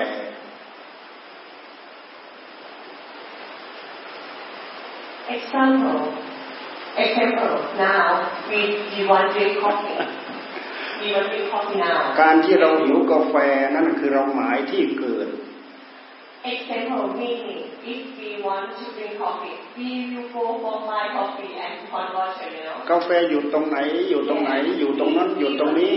[5.37, 6.01] Example,
[7.05, 7.57] example.
[7.79, 8.07] Now
[8.51, 8.61] we
[8.93, 9.97] we want to drink coffee.
[11.01, 12.01] We want to drink coffee now.
[12.21, 13.35] การที่เราหิวกาแฟ
[13.77, 15.29] นั่นคือเราหมายที่เกิด
[16.45, 17.63] Example meaning
[17.95, 22.47] if we want to drink coffee, we will go for my coffee and hot water,
[22.55, 22.77] you know.
[22.91, 23.79] กาแฟอยู่ตรงไหน
[24.11, 25.95] อยู่ตรงไหนอยู่ตรงนั้นอยู่ตรงนี้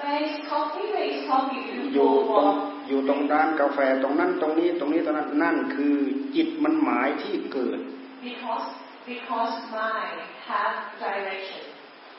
[0.00, 0.86] Where is coffee?
[0.94, 1.62] Where is coffee?
[1.76, 5.96] You อยู่ go ตรง for อยู่ตรงด้านกาแฟตรงนั้นตรงนี้ตรงนี้ตรงนั้นนั่นคือ
[6.34, 7.78] จิตมันหมายที่เกิด
[8.26, 8.66] because
[9.12, 11.62] because mind have direction.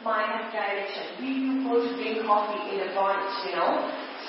[0.07, 1.05] Mind have direction.
[1.21, 3.71] We will go to drink coffee in the brunch, you know.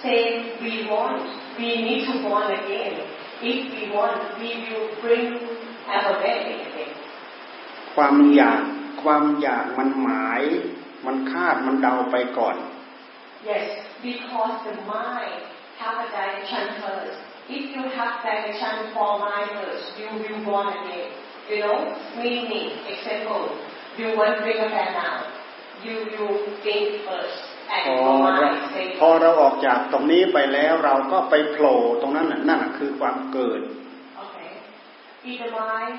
[0.01, 0.21] Say
[0.63, 1.21] we want,
[1.59, 2.93] we need to want again.
[3.51, 5.25] If we want, we will bring
[5.95, 6.91] alphabet again.
[7.95, 8.61] ความอยาก
[9.03, 10.43] ความอยากมันหมาย
[11.05, 12.55] มันคาดมันเดาไปก่อน
[13.51, 13.67] Yes,
[14.03, 15.41] because the mind
[15.81, 17.17] have a direction first.
[17.49, 21.09] If you have direction for mind first, you will want again.
[21.49, 21.77] You know,
[22.21, 23.43] meaning, example,
[23.97, 25.15] you want to drink a fan now.
[25.85, 27.39] You will think first.
[27.70, 33.60] พอเรา mind say, พอเราออกจากตรงนี้ไปแล้วเราก็ไปโผล่ตรงนั้นนั่นคือความเกิด
[34.22, 34.50] okay.
[35.28, 35.96] If the mind,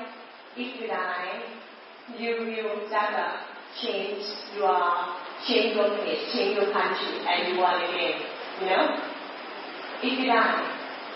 [0.62, 1.32] if you die,
[2.20, 3.36] you will just uh,
[3.80, 4.24] change
[4.56, 4.80] your,
[5.46, 8.16] change your place, change your country, and you want again.
[8.60, 8.84] You know?
[10.02, 10.64] If you die,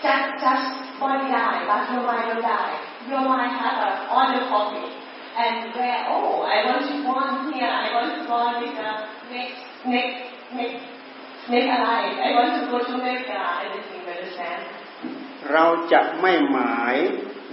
[0.03, 0.65] just, just
[0.99, 2.75] body die, but your mind don't die.
[3.09, 4.85] Your mind have a other copy.
[5.35, 8.89] And where, oh, I want to born here, I want to born with the
[9.33, 10.81] next, next, next,
[11.49, 12.13] next alive.
[12.27, 14.61] I want to go to America, everything, you understand?
[15.53, 16.95] เราจะไม่หมาย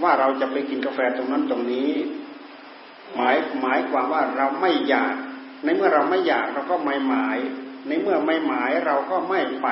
[0.03, 1.91] ว่าเราจะไปกินกาแฟตรงนั้นตรงนี้
[3.15, 5.15] หมายหมายความว่าเราไม่อยาก
[5.63, 7.37] ในเมื่อเราไม่อยากเราก็ไม่หมาย
[7.87, 9.67] ในเมื่อไม่หมายเราก็ไม่ไป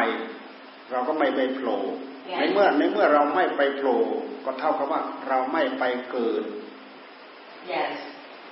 [0.91, 1.79] เราก็ไม่ไปโผล่
[2.37, 3.99] ในเมื่อในเมื่อเราไม่ไปโผล่
[4.45, 6.43] ก็เท่ากับว่าเราไม่ไปเกิด
[7.73, 7.91] Yes.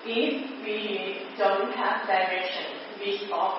[0.05, 0.35] If
[0.65, 0.79] we
[1.41, 2.67] don't have direction,
[2.99, 3.53] we stop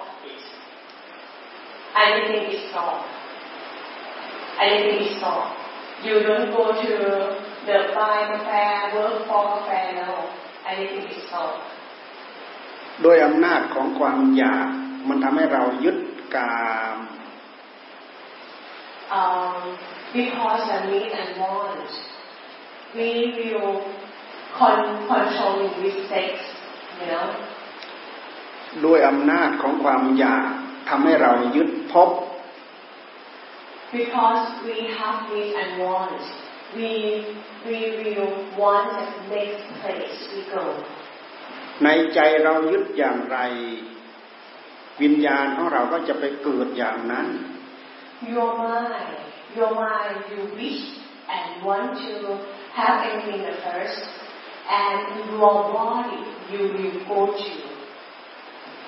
[1.98, 2.04] it.
[2.06, 2.96] Anything is stop.
[4.64, 5.44] Anything is stop.
[6.04, 6.90] You don't go to
[7.66, 10.12] the buy cafe, work for cafe, no.
[10.72, 11.52] Anything is stop.
[13.02, 14.68] โดยอำนาจของความอยาก
[15.08, 15.96] มันทำให้เรายึด
[16.36, 16.56] กา
[16.94, 16.96] ม
[19.10, 19.78] Um,
[20.12, 21.88] because of need and want,
[22.94, 23.08] we
[23.54, 23.90] will
[24.58, 26.30] con- controlling with sex,
[27.00, 27.26] you know.
[28.84, 30.50] ด้วยอำนาจของความอยาก
[30.88, 32.10] ทำให้เรายึดพบ
[33.98, 36.20] Because we have need and want,
[36.76, 36.90] we
[37.66, 40.64] we will want the next place we go.
[41.84, 43.38] ในใจเรายึดอย่างไร
[45.02, 47.26] วิญญาณของเราก็จะไปเกิดอย่างนั้น
[48.34, 49.16] Your mind,
[49.58, 50.82] your mind, you wish
[51.34, 52.14] and want to
[52.78, 54.00] have anything at first,
[54.80, 55.00] and
[55.32, 56.20] your body
[56.50, 57.67] you will go to.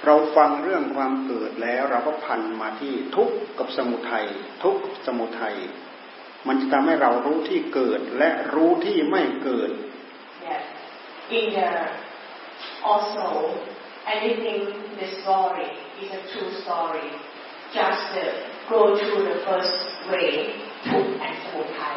[0.07, 4.27] เราฟังเรื่องความเกิดแล้วเราก็พันมาที่ทุกข์กับสมุทัย
[4.65, 5.57] ทุกข์สมุทัย
[6.47, 9.71] มันจะทำให้เรารู้ที่เกิดและรู้ที่ไม่เกิด
[10.49, 10.63] Yes.
[11.37, 11.71] In the
[12.91, 13.27] also
[14.17, 14.61] anything
[15.01, 15.69] the story
[16.03, 17.09] is a true story.
[17.79, 18.25] Just uh,
[18.69, 19.77] go through the first
[20.11, 20.29] way,
[20.85, 21.97] Tuk and Samutai.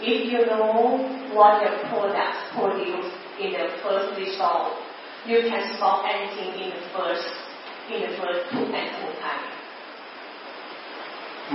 [0.00, 0.98] If you know
[1.32, 4.74] what the product produce in the first result,
[5.28, 7.26] you can stop anything in the first
[7.92, 9.38] in the first Tuk and Samutai.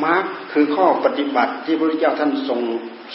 [0.04, 2.62] มาร์คคือข้อปฏิบัติที่พระพุทธเจ้าท่านทรง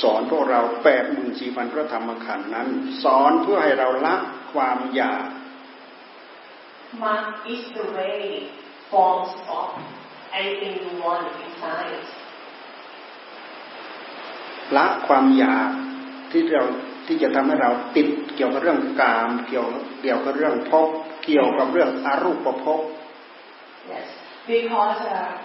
[0.02, 2.68] สอนพวกเราแปดหมื่นสี่พันพระธรรมขันธ์นั้น
[3.04, 4.16] สอนเพื่อให้เราละ
[4.52, 5.26] ความอยาก
[7.04, 8.18] Mark is the way
[8.90, 9.68] forms of
[10.40, 12.02] anything you want inside.
[14.76, 15.70] ละความอยาก
[16.30, 16.64] ที่เรา
[17.06, 19.66] ที่จะทำให้เราติดเกี่ยวกับเรื่องกามเกี่ยว
[20.02, 20.88] เกี่ยวกับเรื่องภพ
[21.24, 22.80] เกี่ยวกับเรื่องอารูปภพ
[23.88, 24.08] Yes,
[24.48, 25.38] because uh,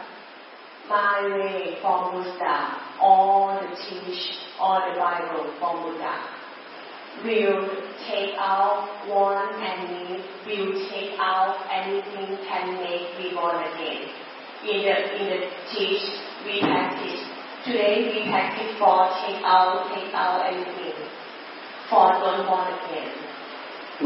[0.90, 2.58] my way from Buddha,
[3.00, 4.22] all the teach,
[4.60, 6.16] all the Bible from Buddha,
[7.24, 7.70] will
[8.10, 14.10] take out one and need, will take out anything can make me born again.
[14.66, 15.40] In the in the
[15.72, 16.02] teach
[16.46, 17.22] we practice.
[17.66, 21.11] Today we practice for take out, take out anything.
[21.92, 23.10] For don't born again.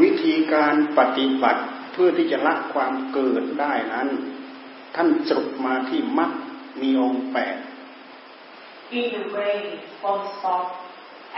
[0.02, 1.62] วิธีการปฏิบัติ
[1.92, 4.08] เพื่อที่จะละความเกิดได้นั้น
[4.94, 6.30] ท่านสรุปมาที่มัด
[6.80, 7.56] มีองค์แปด
[8.98, 9.56] In the way
[10.00, 10.66] from stop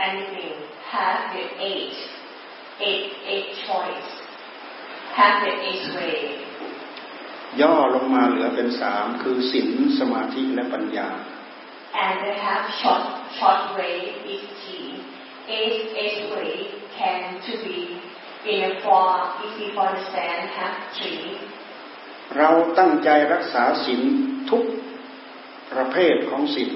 [0.07, 0.55] anything
[0.93, 1.95] have the eight,
[2.87, 4.09] eight, eight choice,
[5.17, 6.17] have the eight way.
[7.61, 9.69] ย่อลงมาเหลือเป็นสามคือศีล
[9.99, 11.09] สมาธิและปัญญา
[12.03, 13.03] and they have short
[13.39, 13.95] short way
[14.35, 14.58] is
[15.49, 16.53] key eight eight way
[16.97, 18.01] can to be
[18.45, 19.09] in a four
[19.45, 21.25] easy for understand have three
[22.37, 24.01] เราตั้งใจรักษาศีล
[24.49, 24.63] ทุก
[25.73, 26.71] ประเภทของศีล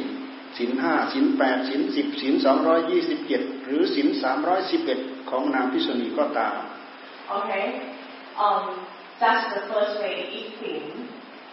[0.58, 5.00] ศีลห้าศีลแปดศีลสิบศีลสองร้อยยี่สิบเจ็ดหรือศีลสามร้อยสิบเอ็ด
[5.30, 6.58] ของนางพิษณีก็ตาม
[7.38, 7.68] Okay
[8.46, 8.64] um
[9.22, 10.84] that's the first way is sin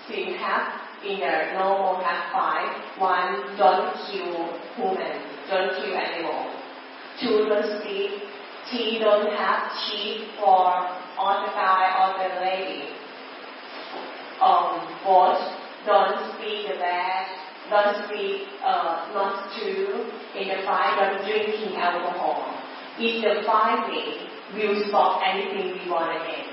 [0.07, 0.67] sin have
[1.09, 2.71] in the normal have five
[3.13, 4.35] one don't kill
[4.77, 5.15] human
[5.51, 6.41] don't kill animal
[7.20, 8.12] two don't steal
[8.70, 10.66] three don't have cheat for
[11.18, 12.84] on the guy or the lady
[14.42, 14.68] um
[15.04, 15.44] fourth
[15.86, 17.26] don't speak the bad
[17.70, 22.40] don't speak uh not true in the five don't drinking alcohol
[23.00, 26.50] is the five way will stop anything we want to end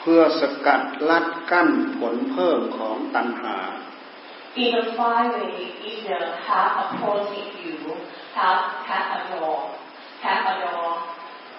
[0.00, 3.58] เพื่อสกัดลัดกั้นผลเพิ่มของตัณหา
[4.62, 5.58] In the five way
[5.90, 7.78] is the have a protect you,
[8.39, 8.61] Have
[8.91, 9.59] have a door,
[10.25, 10.89] have a door,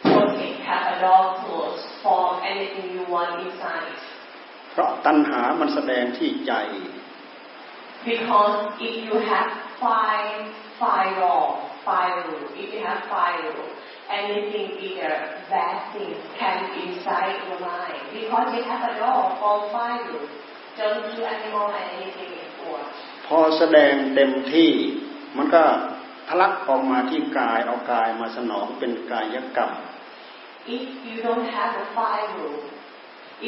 [0.02, 3.96] protect, have a door close for anything you want inside.
[4.72, 6.52] เพราะตัณหามันแสดงที่ใจ
[8.10, 8.56] Because
[8.88, 9.48] if you have
[9.84, 10.34] five
[10.82, 11.46] five door,
[11.88, 13.70] five rule, if you have five rule,
[14.20, 15.14] anything either
[15.52, 18.00] bad thing can be inside your mind.
[18.18, 20.28] Because you have a door for five rule,
[20.78, 22.82] don't do animal and anything before.
[23.28, 24.70] พอแสดงเต็มที่
[25.36, 25.64] มันก็
[26.28, 29.72] ทะลักออกมาที่กายเอากายมาสนองเป็นกายกรรม
[30.76, 32.64] If you don't have a five rule,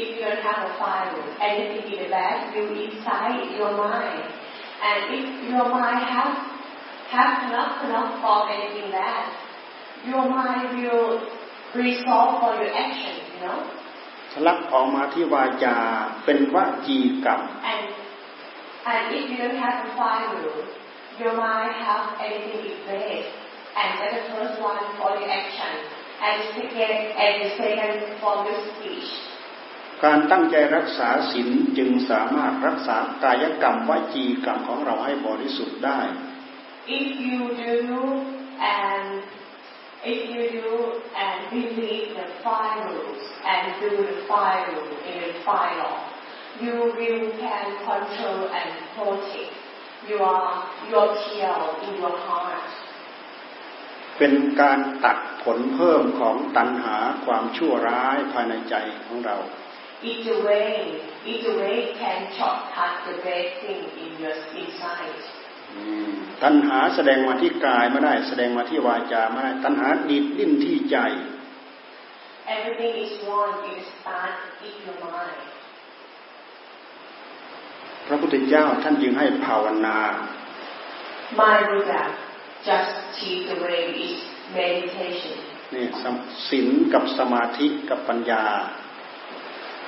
[0.00, 4.22] if you don't have a five rule, anything in the bad will inside your mind.
[4.88, 6.32] And if your mind have
[7.14, 9.24] have enough enough for anything bad,
[10.10, 11.08] your mind will
[11.74, 13.58] resolve for your action, you know.
[14.32, 15.76] ทะลักออกมาที่วาจา
[16.24, 16.56] เป็นว
[16.86, 17.40] จีกรรม
[17.72, 17.82] And
[18.92, 20.62] and if you don't have a five rule,
[21.19, 23.29] your mind have anything in place.
[23.77, 25.73] And that's the first one for your action.
[26.21, 29.09] And the second and the second for your speech.
[30.05, 35.99] การตั้งใจรักษาศีลจึงสามารถรักษากายกรรมวจีกรรมของเราให้บริสุทธิ์ได้
[36.99, 37.73] If you do
[38.79, 39.07] and
[40.13, 40.71] if you do
[41.23, 45.97] and believe the five rules and do the five rules in the five law,
[46.63, 49.54] you will can control and protect
[50.08, 50.36] your
[50.90, 52.70] your tail in your heart.
[54.18, 58.74] เป็นการตัดผลเพิ่มของตัณหาความชั่วร้ายภายในใจ
[59.06, 59.38] ของเรา
[60.10, 60.72] Each way,
[61.32, 65.20] each way can shortcut the bad thing in your inside.
[65.72, 66.10] อืม
[66.42, 70.98] ตัณหาแสดงมาที่กายไม่ได้แสดงมาที่วาจาไม่ได้ตัณหาดีดดิ้นที่ใจ
[72.56, 73.54] Everything is wrong.
[73.72, 75.55] It starts in your mind.
[78.06, 79.98] พระพุทธเจ้าท่านจึงให้ภาวนา
[81.40, 82.02] My Buddha
[82.68, 84.18] just teach the way is
[84.58, 85.36] meditation.
[85.74, 86.16] นี่สม
[86.48, 88.44] ศีลกับสมาธิกับปัญญา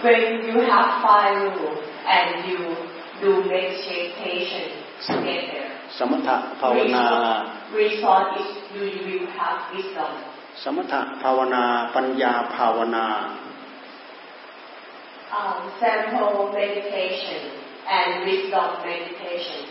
[0.05, 1.81] When you have five rules
[2.17, 2.61] and you
[3.23, 4.65] do meditation
[5.07, 5.65] together,
[5.99, 7.07] สมถะภาวนา
[7.81, 10.11] result, result is you will have wisdom.
[10.63, 11.65] สมถะภาวนา
[11.95, 13.07] ปัญญาภาวนา
[15.41, 17.41] Um, sample meditation
[17.97, 19.63] and wisdom meditation.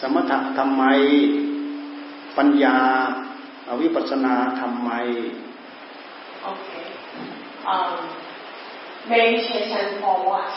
[0.00, 0.84] สมถะทำไม
[2.38, 2.78] ปัญญา
[3.68, 4.90] อวิปัสสนาทำไม
[6.50, 6.86] Okay.
[7.72, 7.92] Um,
[9.14, 10.52] meditation for what?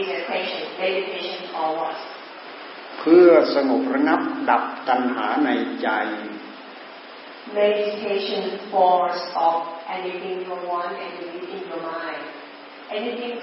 [0.00, 0.62] Is a question.
[0.84, 1.98] Meditation for what?
[2.98, 5.50] เพื่อสงบระงับดับตัณหาใน
[5.82, 5.88] ใจ
[7.58, 9.58] Meditation for stop
[9.96, 12.22] anything you want and anything in your mind.
[12.96, 13.34] Anything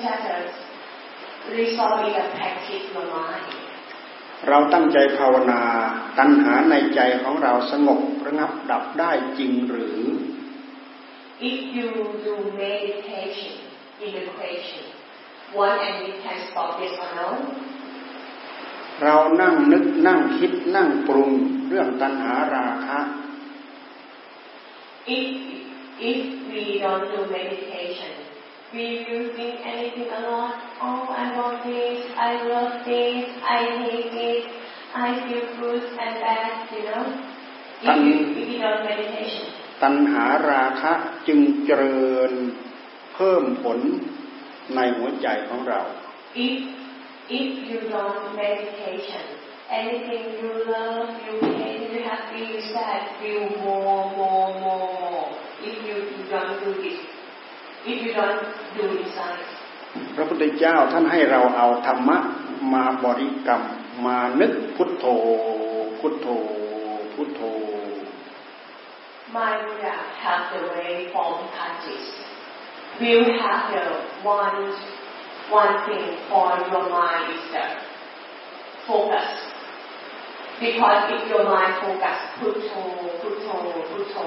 [1.47, 3.53] that is resolve in a practice your mind.
[4.49, 5.61] เราตั้งใจภาวนา
[6.19, 9.99] ตัณหาในใจของเราสงบระงับดับได้จริงหรือ
[11.51, 11.89] If you
[12.25, 12.33] do
[12.63, 13.53] meditation
[14.03, 14.83] in the question,
[15.65, 17.29] one and you can stop this or no?
[19.03, 21.31] เรานั่งนึกนั่งคิดนั่งปรุง
[21.67, 22.99] เรื่องตัณหาราคะ
[25.17, 25.27] If
[26.11, 26.19] if
[26.49, 28.11] we don't do meditation,
[28.73, 30.53] we will think anything a lot.
[30.81, 34.43] Oh, I want this, I love this, I hate it,
[34.95, 37.05] I feel good and bad, you know.
[37.85, 39.45] If you if you don't meditation,
[39.83, 40.93] ตัณหาราคะ
[41.27, 42.31] จึงเจริญ
[43.13, 43.79] เพิ่มผล
[44.75, 45.81] ในหัวใจของเรา
[46.47, 46.59] if
[47.39, 49.25] if you don't meditation,
[49.81, 55.27] anything you love, you hate, you happy, you sad, feel more, more, more, more.
[55.69, 56.99] If you, you don't do this,
[57.85, 58.43] if you don't
[58.77, 59.43] do inside.
[60.15, 62.17] พระพุทธเจ้าท่านให้เราเอาธรรมะ
[62.73, 63.61] มาบริกรรม
[64.05, 65.05] มานึกพุทโธ
[65.99, 66.27] พุทโธ
[67.15, 67.41] พุทโธ
[69.37, 72.07] My Buddha have the way from practice.
[73.01, 73.85] You have the
[74.21, 74.59] one,
[75.49, 77.65] one thing for your mind is the
[78.85, 79.29] focus.
[80.59, 82.83] Because if your mind focus, putto,
[83.21, 83.55] putto,
[83.89, 84.25] putto,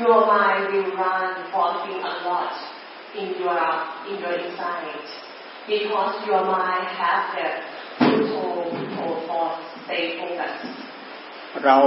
[0.00, 2.73] your mind will run walking a lot
[3.20, 3.60] in your,
[4.08, 5.06] in your inside.
[5.66, 7.46] Because your mind have the
[7.98, 8.42] putto,
[8.74, 9.46] putto for
[9.84, 10.54] stay focus.
[11.64, 11.78] เรา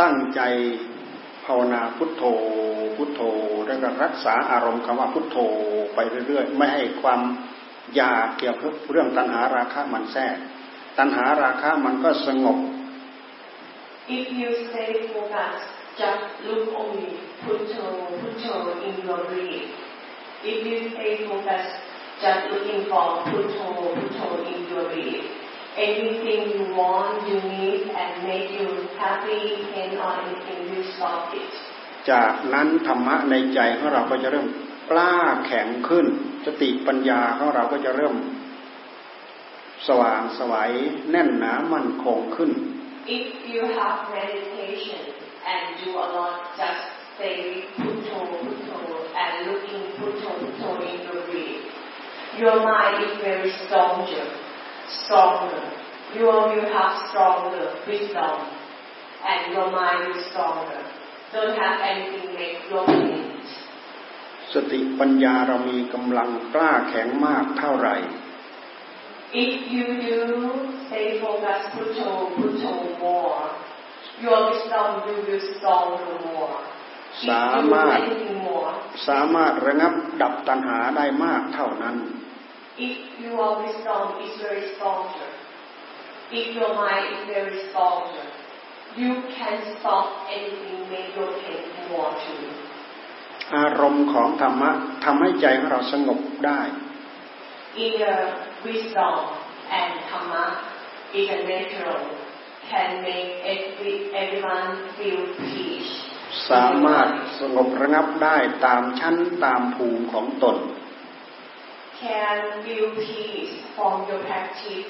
[0.00, 0.40] ตั้งใจ
[1.44, 2.22] ภาวนาพุทโธ
[2.96, 3.20] พุทโธ
[3.66, 5.38] แล้วก็รักษาอารมณ์คำว่าพุทโธ
[5.94, 7.20] ไปเรื่อยๆ ไม่ให้ความ
[7.96, 10.36] อยากเกี่ยวกับเรื่องตัณหาราคะมันแทรก
[10.98, 12.58] ตัณหาราคะมันก็สงบ
[14.06, 15.64] If you stay focused,
[15.96, 17.08] just look only
[17.42, 17.86] putto,
[18.20, 18.54] putto
[18.86, 19.83] in your breath.
[20.52, 21.74] If you stay focused,
[22.22, 23.66] just looking for putto,
[23.96, 25.24] putto in your breath.
[25.76, 28.68] Anything you want, you need, and make you
[29.00, 29.40] happy,
[29.72, 31.52] pain or anything, you stop it.
[32.10, 34.48] จากนั้นธรรมะในใจของเราก็จะเริ่ม
[34.90, 35.14] กล้า
[35.46, 36.06] แข็งขึ้น
[36.46, 38.14] สติปัญญาของเราก็จะเริ่ม
[39.86, 40.72] สว่างสวัย
[41.10, 42.50] แน่นหนามั่นคงขึ้น
[43.18, 45.02] If you have meditation
[45.50, 46.82] and do a lot, just
[47.14, 47.38] stay
[47.76, 48.78] putto, putto,
[49.22, 50.23] and looking putto,
[52.37, 54.25] Your mind is very stronger,
[55.03, 55.63] stronger.
[56.15, 58.35] You will have stronger wisdom,
[59.31, 60.81] and your mind is stronger.
[61.33, 63.25] Don't have anything make your mind.
[64.53, 67.95] สติปัญญาเรามีกำลังกล้าแข็งมากเท่าไหร่
[69.45, 70.19] If you do
[70.87, 73.43] stay focused, putto, putto more,
[74.23, 76.57] your wisdom will be stronger more.
[77.16, 78.70] If you do สามารถ anything more,
[79.08, 79.92] สามารถระงับ
[80.22, 81.96] ดับตัณหาได้มากเท่านั้น
[82.78, 85.28] if your wisdom is very stronger,
[86.32, 88.26] if your mind is very stronger,
[88.96, 92.44] you can stop anything, make your pain more too.
[93.56, 94.70] อารมณ์ของธรรมะ
[95.04, 96.60] ทำให้ใจของเราสงบได้
[97.84, 98.20] Inner
[98.64, 99.14] wisdom
[99.78, 100.46] and Dhamma
[101.18, 102.02] is a natural,
[102.70, 105.92] can make every, everyone feel peace.
[106.50, 107.08] สามารถ
[107.40, 110.58] สงบระงับได้ตามชั้นตามภูมิของตน
[112.02, 114.88] Can feel peace from your practice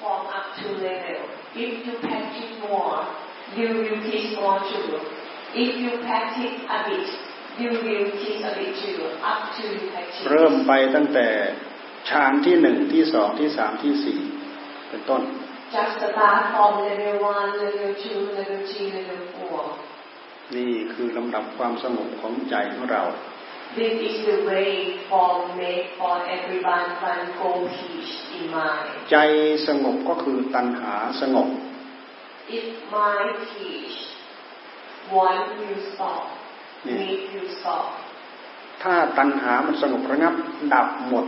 [0.00, 1.20] from up to level.
[1.64, 2.98] If you practice more,
[3.56, 4.86] you will peace more too.
[5.62, 7.08] If you practice a bit,
[7.60, 8.98] you will peace a bit too.
[9.30, 10.24] Up to you practice.
[10.30, 11.28] เริ่มไปตั้งแต่
[12.08, 14.20] ฌานที่หนึ่งที่สองที่สามที่สี่
[14.88, 15.22] เป็นต้น
[15.74, 19.60] Just start from level one, level two, level three, level four.
[20.56, 23.04] นี่คือลำดับความสงบของใจของเรา
[23.80, 24.70] This is the way
[25.08, 25.30] for
[25.60, 28.86] make for everyone one go peace in mind.
[29.10, 29.16] ใจ
[29.68, 31.48] สงบก็คือตัณหาสงบ
[32.58, 33.98] If mind peace,
[35.26, 36.24] one will stop,
[36.86, 37.86] need will stop.
[38.82, 40.34] ถ้าตัณหามันสงบระงับ
[40.74, 41.26] ดับหมด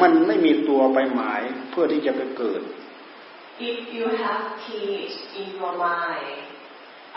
[0.00, 2.62] มันไม่มีตัวไปหมายเพื่อที่จะไปเกิด
[3.70, 6.36] If you have peace in your mind,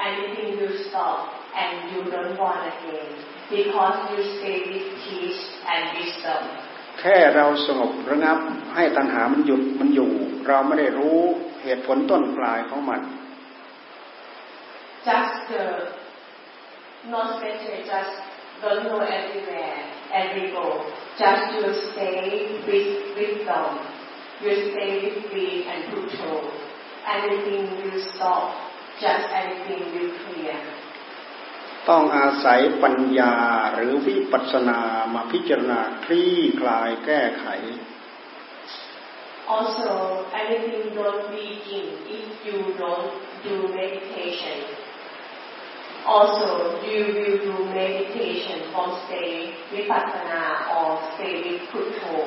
[0.07, 3.09] anything will stop and you don't want again
[3.49, 5.41] because you stay with peace
[5.73, 6.43] and wisdom.
[6.99, 8.37] แค่เราสงบระงับ
[8.75, 10.11] ให้ตัณหามันหยุดมันอยู่
[10.47, 11.19] เราไม่ได้รู้
[11.63, 13.01] เหตุผลต้นปลายของมัน
[15.07, 15.63] Just the
[17.13, 18.13] not better, just
[18.61, 19.79] don't know everywhere,
[20.21, 20.65] every go.
[21.17, 23.79] Just you stay with wisdom.
[24.43, 26.43] You stay with breathe and control.
[27.15, 28.43] Anything will stop.
[28.99, 30.57] Just anything will clear.
[31.87, 33.33] ต้องอาศัยปัญญา
[33.73, 34.79] หรือวิปัสสนา
[35.13, 37.47] มาพิจารณาคลี่คลายแก้ไข
[39.57, 39.91] Also,
[40.41, 41.87] anything don't begin
[42.19, 43.11] if you don't
[43.45, 44.57] do meditation.
[46.05, 46.49] Also,
[46.85, 49.31] you will do meditation from stay
[49.71, 50.43] vipassana
[50.75, 52.17] or stay with Putto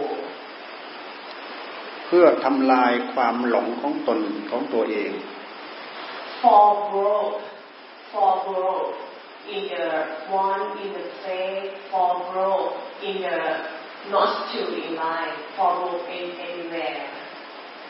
[2.07, 5.13] เพื่อทำลายความหลงของตนของตัวเอง
[6.43, 7.43] for growth,
[8.13, 8.93] for growth
[9.51, 9.89] in the
[10.31, 13.41] one in the faith, for growth in the
[14.11, 17.07] not to in life, for growth in anywhere.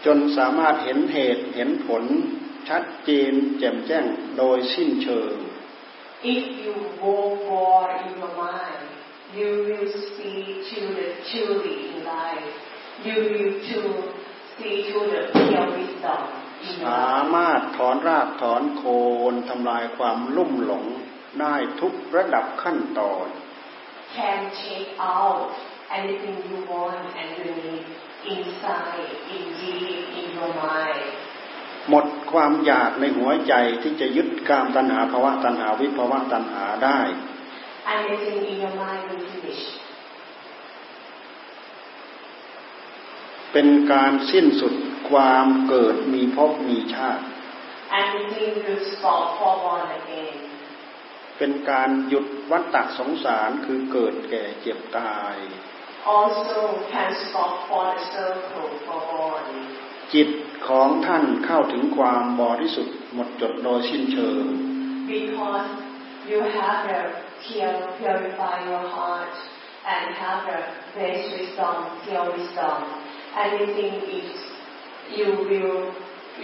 [0.04, 2.04] จนสามารถเห็นเหตุเห็นผล
[2.68, 4.04] ชัดเจนแจ่มแจ้ง
[4.38, 5.34] โดยสิ้นเชิง
[6.36, 6.74] If you
[7.04, 7.16] go
[7.50, 8.84] more in your mind,
[9.36, 10.40] you will see
[10.70, 12.52] to the truly in life.
[13.06, 13.80] You will to
[14.56, 16.20] see to the pure wisdom
[16.66, 17.24] in สา life.
[17.34, 18.82] มารถถอนรากถอนโค
[19.32, 20.84] นทำลายความลุ่มหลง
[21.40, 23.26] ได้ทุกระดับขั้นตอน
[24.18, 25.48] Can take out
[25.98, 27.84] anything you want and you need
[28.34, 31.04] inside, in deep, in your mind.
[31.90, 37.00] หมดความอยากในหัวใจที่จะยึดกามตัณหาภาวะตัณหาวิภาวะตัณหาได้
[37.96, 39.64] Anything in your mind will finish.
[43.52, 44.74] เป็นการสิ้นสุด
[45.10, 47.24] ความเกิดมีภพมีชาติ
[48.02, 50.36] Anything will stop for born again.
[51.38, 55.36] เป็นการหยุดวัฏฏะสงสารคือเกิดแก่เจ็บตาย
[56.04, 56.60] Also
[56.92, 59.44] can stop for the circle for born.
[60.14, 60.28] จิต
[60.68, 64.44] ของท่านเข้าถึงความบริสุทธิ์หมดจดโดยสิ้นเชิง
[65.12, 65.68] Because
[66.30, 67.00] you have the
[67.42, 69.34] pure, purify your heart
[69.92, 70.60] and have the
[70.96, 72.76] base wisdom, pure wisdom.
[73.46, 74.30] Anything is
[75.16, 75.76] you will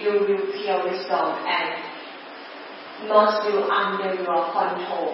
[0.03, 1.26] you will pure wisdom
[1.59, 1.68] and
[3.07, 5.13] not you under your control,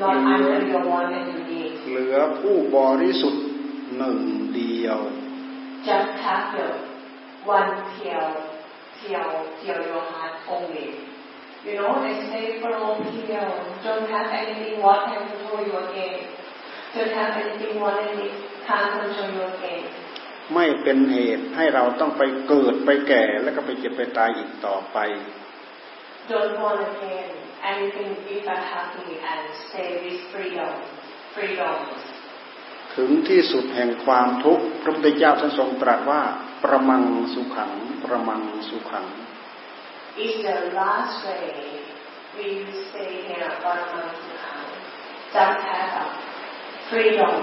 [0.00, 1.72] not under your want and your need.
[1.90, 3.44] เหลือผู้บริสุทธิ์
[3.96, 4.20] หนึ่ง
[4.54, 4.98] เดียว
[5.88, 6.68] Just have the
[7.56, 8.30] one pure,
[8.98, 10.88] pure, pure your heart only.
[11.66, 13.52] You know, they say flow pure.
[13.84, 16.18] Don't have anything what can control you again.
[16.94, 18.34] Don't have anything what anything
[18.66, 19.84] can control you again.
[20.54, 24.98] ไม่เป็นเหตุให้เราต้องไปเกิดไปแก่แล้วก็ไปเจ็บไปตายอีกต่อไป
[26.28, 27.30] Don't want again
[27.64, 30.72] anything if I'm happy and stay with freedom.
[31.34, 31.76] Freedom.
[32.96, 36.22] ถึงที่สุดแห่งความทุกข์พระพุทธเจ้าท่านทรงตรัสว่า
[36.62, 37.02] ประมัง
[37.34, 37.72] สุขัง
[38.04, 39.06] ประมังสุขัง
[40.26, 41.50] is the last way
[42.36, 42.48] we
[42.88, 44.62] stay here one month now.
[45.34, 46.06] Just have a
[46.90, 47.34] freedom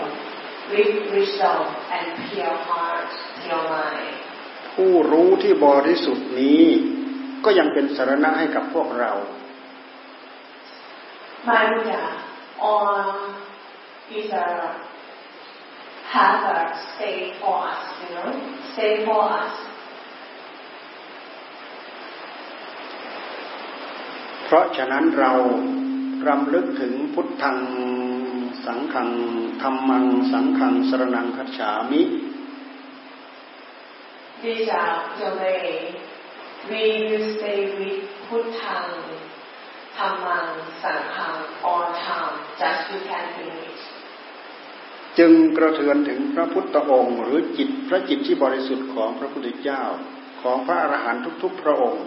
[0.72, 1.62] with wisdom
[1.96, 3.10] and pure heart,
[3.42, 4.16] pure mind.
[4.76, 6.66] ผู้รู้ที่บริสุทธิ์นี้
[7.46, 9.12] ก็ยังเป็นสารณะให้กับพวกเรา
[11.48, 12.04] My Buddha
[12.70, 12.88] or
[14.18, 14.48] is a
[16.16, 18.30] have a stay for us, you know,
[18.74, 19.54] stay for us.
[24.46, 25.32] เพราะฉะนั้นเรา
[26.28, 27.58] รำลึกถึงพุทธัง
[28.66, 29.10] สังขัง
[29.62, 32.04] ธรรมังสังขังสรนังคัจฉามิ
[34.43, 35.66] These are the way
[36.70, 38.93] we will stay with Buddhang,
[39.97, 40.49] Dhammang,
[40.82, 43.82] Sanghang all time, just you can finish.
[45.20, 49.84] จึงกระเทือนถึงพระพุทธองค์หรือจิตพระจิตที่บริสุทธิ์ของพระพุทธเจ้า
[50.41, 52.05] ของพระอรหันต์ทุกๆ พระองค์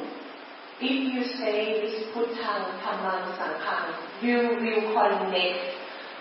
[0.81, 3.89] If you say this Buddhang, Dhammang, Sanghang,
[4.23, 5.59] you will connect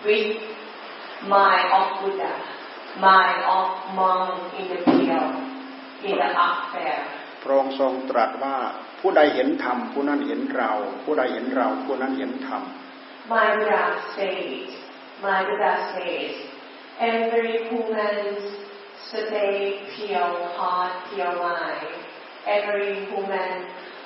[0.04, 0.28] with
[1.34, 2.32] mind of Buddha,
[2.98, 5.28] mind of monk in the pure,
[6.08, 7.17] in the affair.
[7.42, 8.56] พระองค์ทรงตรัสว่า
[9.00, 10.72] ผู้ใดเห็นธรรมผู้นั้นเห็นเรา
[11.04, 12.62] ผู้ใดเห็นเราผู้นั้นเห็นธรรม
[13.30, 13.82] My Buddha
[14.16, 14.70] says,
[15.22, 16.32] my Buddha says,
[16.98, 18.18] every human
[19.08, 21.88] stay pure heart, pure mind.
[22.46, 23.50] Every human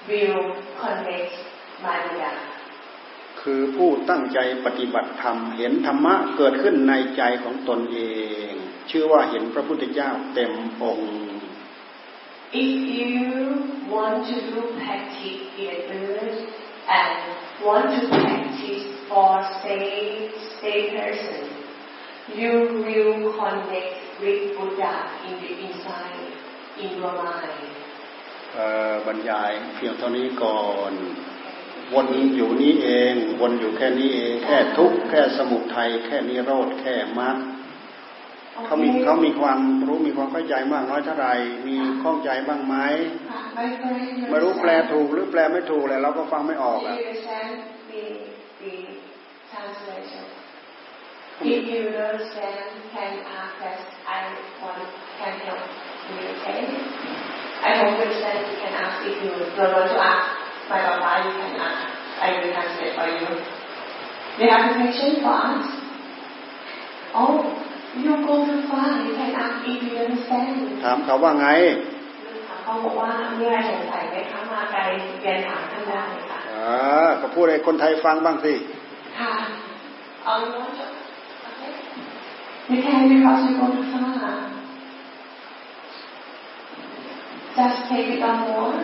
[0.08, 0.42] will
[0.80, 1.32] connect
[1.84, 2.32] my Buddha.
[3.40, 7.98] คือผู้ตั้งใจปฏิบัติธรรม เห็นธรรมะเกิดขึ้นในใจของตนเอ
[8.50, 8.52] ง
[8.90, 10.52] ชื่อว่าเห็นพระพุทธเจ้าเต็ม
[10.82, 11.12] องค์
[12.54, 16.52] If you want to do practice in a good
[16.86, 20.28] and want to practice for say
[20.60, 21.48] say person,
[22.36, 22.52] you
[22.84, 24.94] will connect with Buddha
[25.26, 26.28] in the inside,
[26.82, 27.68] in your mind.
[28.54, 30.92] เอ่อบรรยายเพียงเท่านี้ก่อน
[31.94, 37.36] วนอยู่นี้เอง วนอยู่แค่นี้เอง แค่ทุกข์แค่สมุทัยแค่นิโรธแค่มรรค
[38.66, 41.34] เขามีเขามีความรู้มีความเข้าใจมากน้อยเท่าไหร่
[41.68, 42.76] มีข้องใจบ้างไหม
[43.58, 44.90] My friend, you ไม่รู้แปล understand?
[44.92, 47.52] ถูกหรือแปลไม่ถูกเลยเราก็ฟังไม่ออก Do อะ you understand
[47.92, 48.04] the,
[48.62, 48.74] the
[49.52, 50.24] translation?
[51.54, 53.80] If you understand, can ask us,
[54.14, 54.18] I
[54.62, 54.82] want,
[55.18, 55.64] can help
[56.08, 56.60] you, okay?
[57.68, 60.24] I hope you understand, you can ask if you don't want to ask
[60.70, 61.80] my Papa, you can ask.
[62.24, 63.30] I will translate for you.
[64.38, 65.64] You have a question for us?
[67.20, 67.34] Oh,
[68.00, 70.54] you go too far, you can ask if you understand.
[70.84, 71.48] ถามเขาว่าไง
[72.62, 74.80] เขาบอกว่าเมื่อสงสัยไหมคะมาไกล
[75.22, 78.52] เรียนถามท่านได้ค่ะอ่าก็พูดให้คนไทยฟังบ้างสิ
[79.18, 79.34] ค่ะ
[80.24, 80.90] เอาโน้ตจบ
[81.42, 81.62] โอเค
[82.66, 84.40] ไม่แค่ไม่เขาใช้โน้ตข้างหลัง
[87.56, 88.76] just take it on more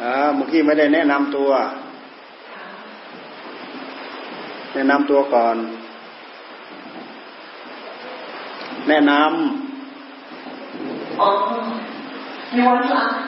[0.00, 1.50] อ่าเมื่อกี้ไม่ได้แนะนำตัว
[2.52, 2.66] ค่ะ
[4.74, 5.56] แนะนำตัวก่อน
[8.88, 9.12] แนะน
[11.20, 11.28] อ๋อ
[12.56, 13.18] you want to ask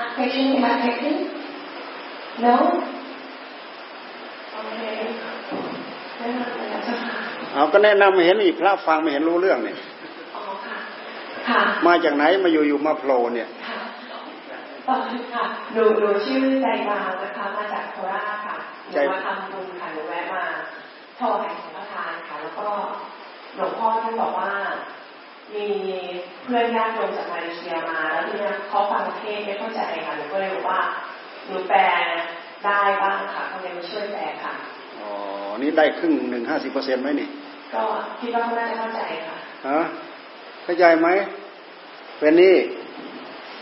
[0.00, 1.14] ask question in my question
[2.44, 2.54] no
[4.52, 4.80] โอเค
[6.16, 9.76] ไม่เป็นไรเจ้าค่ะำเอาก็แนะนำไม่เห็นอีกพระฟังไม่เห็นรู้เรื่องเนี่ย
[10.36, 10.76] อ๋อค่ะ
[11.48, 13.78] ค่ะมาจากไหนมาอยู่อยู่มาโผล่เนี่ยค่ะ
[14.86, 15.00] ตอน
[15.34, 18.56] ค่ะหนูหนูชื่อใจบางนะคะ มาจากโคราชค่ะ
[18.90, 20.44] หนูมาทำบุญค่ะหนูแวะมา
[21.18, 22.68] ถวายสังฆทานค่ะ แล้วก็
[23.58, 24.52] หลวงพ่อท่านบอกว่า
[25.54, 25.66] มี
[26.44, 30.80] เพื่อนญาติโยมจากมาเลเซียมา แล้วทีนี้เขาฟังเทศไม่เข้าใจค่ะหนูก็เลยบอกว่า
[31.46, 31.78] หนูแปล
[32.64, 34.52] ได้บ้างค่ะเขาเลยมาช่วยแปลค่ะ
[34.98, 35.10] อ๋อ
[35.62, 37.28] นี่ได้ครึ่งหนึ่งห้าสิบเปอร์เซ็นต์ไหมนี่
[37.74, 37.82] ก็
[38.20, 39.36] คิดว่าเขาน่าจะเข้าใจค่ะ
[39.68, 39.80] ฮะ
[40.64, 41.08] เข้าใจไหม
[42.18, 42.56] เป็นนี่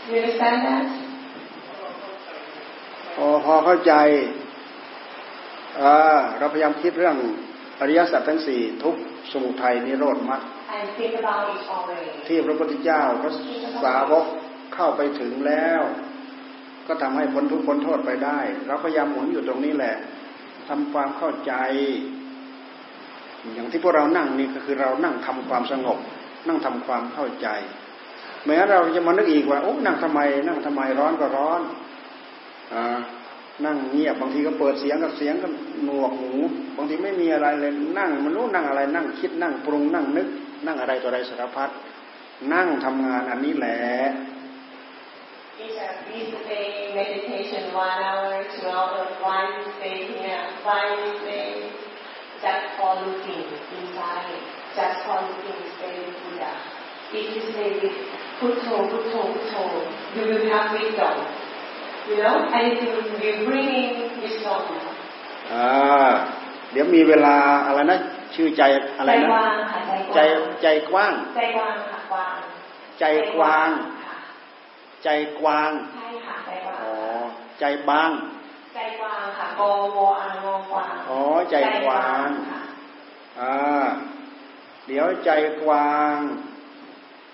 [0.09, 0.85] You understand that
[3.15, 3.93] พอพอเข้าใจ
[5.81, 5.93] อ่า
[6.37, 7.17] เราพยายามคิดเรื่อง
[7.79, 9.01] อริยสัจทั้งสี่ทุกข์
[9.31, 10.41] สมุทัยนิโรธมรรค
[10.77, 13.33] and think about it always ที่พระพุทธเจ้าพระ
[13.83, 14.25] สาวก
[14.75, 15.81] เข้าไปถึงแล้ว
[16.87, 19.95] ก็ทำให้พ้นทุกข์พ้นโทษไปได้เราพยายามหมุนอยู่ตรงนี้แหละ
[20.67, 21.53] ทำความเข้าใจ
[23.53, 25.97] อย่างที่พวกเรานั่งนี่ก็คือเรานั่งทำความสงบ
[26.47, 27.47] นั่งทำความเข้าใจ
[28.45, 31.61] แม้เราจะมานึกอีกว่าโอ้นั่งทำไม นั่งทำไมร้อนก็ร้อน
[32.73, 32.97] อ่า
[33.65, 35.47] นั่งเงียบบางทีก็เปิดเสียงกับเสียงก็
[35.85, 36.31] หนวกหู
[36.77, 40.27] บางทีไม่มีอะไรเลยนั่งมันรู้นั่งอะไรนั่งคิดนั่งปรุงนั่งนึก
[40.65, 41.69] นั่งอะไรต่ออะไรสารพัด
[42.53, 43.77] นั่งทำงานอันนี้แหละ
[45.65, 50.81] Is a is a day meditation one hour, two hours, why you stay here, why
[51.01, 51.71] you stay
[52.43, 53.41] just for looking
[53.77, 54.37] inside,
[54.77, 56.51] just for looking stay with Buddha.
[57.09, 57.97] If you stay with
[58.39, 59.63] Putto, Putto, Putto,
[60.13, 61.15] you will have wisdom.
[62.09, 62.89] You know, and you
[63.21, 63.89] will bring in
[64.23, 64.61] wisdom.
[65.53, 66.09] อ่า
[66.71, 67.99] เดี๋ยวมีเวลาอะไรนะ
[68.35, 68.63] ชื่อใจ
[68.97, 69.79] อะไรใจนะกว้างค่ะ
[70.15, 72.37] ใจกใจว้างใจกว้างใจกว้างค่ะกว้าง
[72.99, 73.05] ใจ
[73.35, 73.69] กว้าง
[74.03, 74.15] ค่ะ
[75.03, 76.95] ใจกว้างใช่ค่ะใจกว้างอ๋อ
[77.59, 78.11] ใจบาง
[78.75, 79.61] ใจกว้างค่ะก
[79.97, 82.61] วอางงกว้างอ๋อใจกว้างค่ะ
[83.39, 83.85] อ่า
[84.87, 85.29] เดี๋ยวใจ
[85.63, 86.17] กว้าง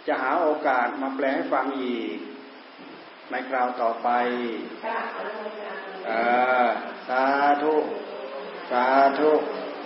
[0.08, 2.18] จะหาโอกาสมาแปลให้ฟังอีก
[3.32, 4.10] ในคราวต่อไป
[4.86, 5.74] กราบอนุโมทนา
[6.10, 6.68] อ่า
[7.08, 7.24] สา
[7.64, 7.76] ธุ
[8.72, 8.86] สา
[9.20, 9.32] ธุ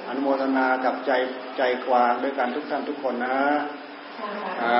[0.07, 1.11] อนุโมทนากับใจ
[1.57, 3.39] ใจกว้างด้วยกันทุกท่านทุกคนนะ
[4.63, 4.77] อ่า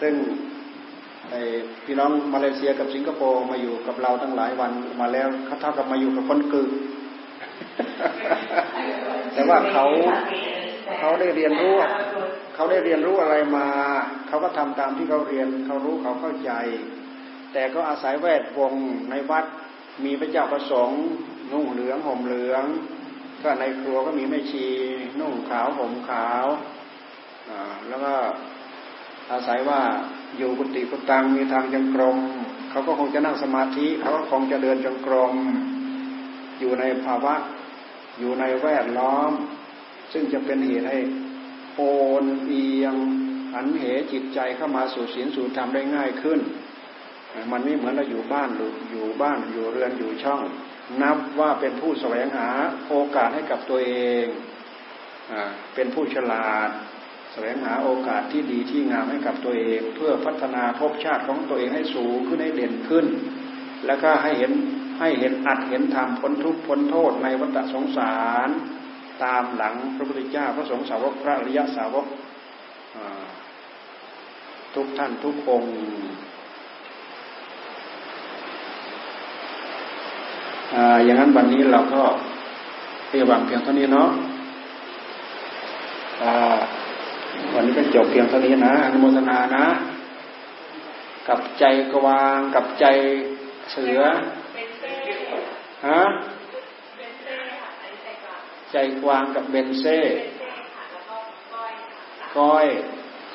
[0.00, 0.14] ซึ่ง
[1.30, 1.34] ไอ
[1.84, 6.70] พี่น้องมาเลเซียกับสิงคโปร์มาอยู่กับเราตั้งหลายวันมาแล้วเขาเท่ากับมาอยู่กับคนกึ่ง
[9.34, 9.84] แต่ว่าเขา
[10.98, 11.74] เขาได้เรียนรู้
[12.54, 13.66] เขาได้เรียนรู้อะไรมา
[14.28, 16.52] เขาก็ทำตามที่เขาเรียน เขารู้เขาเข้าใจ
[17.52, 18.72] แต่ก็อาศัยแวดวง
[19.10, 19.44] ในวัด
[20.04, 21.02] มีพระเจ้าประสงค์
[21.52, 22.64] นุ่งเหลืองห่มเหลือง
[23.42, 24.66] ก็ในครัวก็มีแม่ชี
[25.20, 26.46] นุ่งขาวห่มขาว
[27.88, 28.14] แล้วก็
[29.32, 29.80] อาศัยว่า
[30.36, 32.18] อยู่กุฏิกุตังมีทางจงกรม
[32.70, 35.32] เขาก็คงจะนั่งสมาธิเขาก็คงจะเดินจงกรม
[36.60, 37.34] อยู่ในภาวะ
[38.18, 39.32] อยู่ในแวดล้อม
[40.12, 40.98] ซึ่งจะเป็นเหตุให้
[41.76, 41.82] โอ
[42.22, 42.94] นเอียง
[43.52, 46.40] หันเหจิตใจเข้ามาสู่ศีลสู่ธรรมได้ง่ายขึ้น
[47.52, 50.42] มันไม่เหมือนเราอยู่บ้านหรืออยู่บ้านอยู่เรือนอยู่ช่อง
[51.02, 52.48] นับว่าเป็นผู้แสวงหา
[52.88, 54.24] โอกาสให้กับตัวเอง
[55.32, 55.34] อ
[55.74, 56.70] เป็นผู้ฉลาด
[57.32, 63.06] แสวงหาโอกาสที่ดีที่งามให้กับตัวเอง เพื่อพัฒนาภพชาติของตัวเองให้สูงขึ้นให้เด่นขึ้น
[63.86, 64.52] แล้วก็ให้เห็น
[65.00, 68.16] ให้เห็นอัดเห็นธรรมพ้นทุกข์พ้นโทษในวัฏสงสา
[68.46, 68.48] ร
[69.24, 72.06] ตามหลังพระพุทธเจ้าพระสงฆ์สาวกพระอริยสาวก
[74.74, 75.74] ทุกท่านทุกองค์
[81.04, 82.02] อย่างนั้นวันนี้เราก็
[83.08, 84.10] เพียงวางเพียงเท่านี้เนาะ
[87.54, 89.66] วันนี้ก็จบเพียงเท่านี้นะอนุโมทนานะ
[91.28, 91.64] กับใจ
[91.94, 92.86] กวาง กับใจ
[93.72, 94.00] เสือ
[95.88, 96.02] ฮะ
[98.72, 99.98] ใจกวางกับเบนเซ่
[102.38, 102.66] ก้อย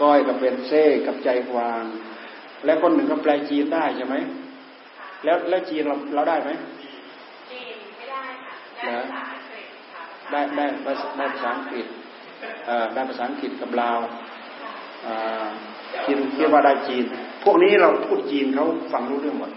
[0.02, 1.84] ก้อยกับเบนเซ่กับใจกวาง
[2.66, 4.16] แล้วคนหนึ่งก็แปลจีนได้ใช่ไหม
[5.24, 6.50] แล้วแล้วจีนเราเราได้ไหม
[7.52, 9.68] จีนไม่ได้ค่ะ ได้ภาษาอังกฤษ
[10.32, 10.66] ได้ได้
[11.18, 11.88] ได้ภาษาอังกฤษ
[12.94, 14.00] ได้ภาษาอังกฤษกับลาว
[16.06, 17.04] คิดคิดว่าได้จีน
[17.44, 19.52] พวกนี้เราพูดจีนเขาฟังรู้เรื่องหมด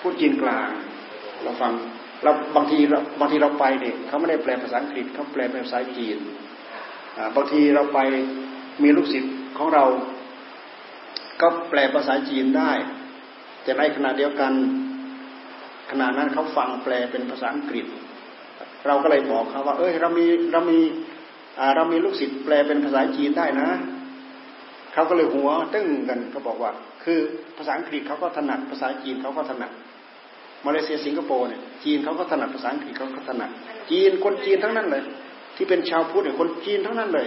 [0.00, 0.68] พูดจีนกลาง
[1.42, 1.72] เราฟัง
[2.22, 6.16] เราบางทีเราบางทีเราไปเนี่ยเขาไม่ได้แปลภาษาอังกฤษเขาแปลเป็นภาษาจีน
[7.34, 7.98] บางทีเราไป
[8.82, 9.84] มีลูกศิษย์ของเรา
[11.40, 12.72] ก็แปลภาษาจีนได้
[13.62, 14.52] แต่ในขณะเดียวกัน
[15.90, 17.86] ขณะนั้นเขาฟังแปลเป็นภาษาอังกฤษ
[18.88, 20.78] เราก็เลยบอกเขาว่า เอ้ยเรามีเรามี
[21.76, 23.68] เรามีลูกศิษย์แปลเป็นภาษาจีนได้นะ
[24.92, 26.70] เขาก็เลยหัวตึ้งกันเขาบอกว่า
[27.04, 27.18] คือ
[27.56, 29.70] ภาษาอังกฤษเขาก็ถนัดภาษาจีนเขาก็ถนัด
[30.66, 33.50] มาเลเซียสิงคโปร์เนี่ยจีนเขาก็ถนัดภาษาอังกฤษเขาก็ถนัด
[33.90, 35.02] จีนคนจีนทั้งนั้นเลย
[35.56, 37.26] ที่เป็นชาวพุทธเนี่ยคนจีนทั้งนั้นเลย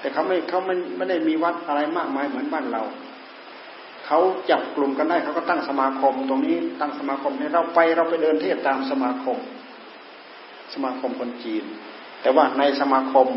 [0.00, 2.82] แต่เขาไม่เขาไม่ไม่ได้มีวัดอะไรมากมายเหมือนบ้านเรา
[4.06, 4.18] เขา
[4.50, 9.36] จับกลุ่มกันได้เขาก็ตั้งสมาคม ตรงนี้ตั้งสมาคมเนี่ยเราไปเราไปเดินเทศตามสมาคม
[10.74, 11.64] สมาคมคนจีน
[12.22, 13.28] แต่ว่าในสมาคม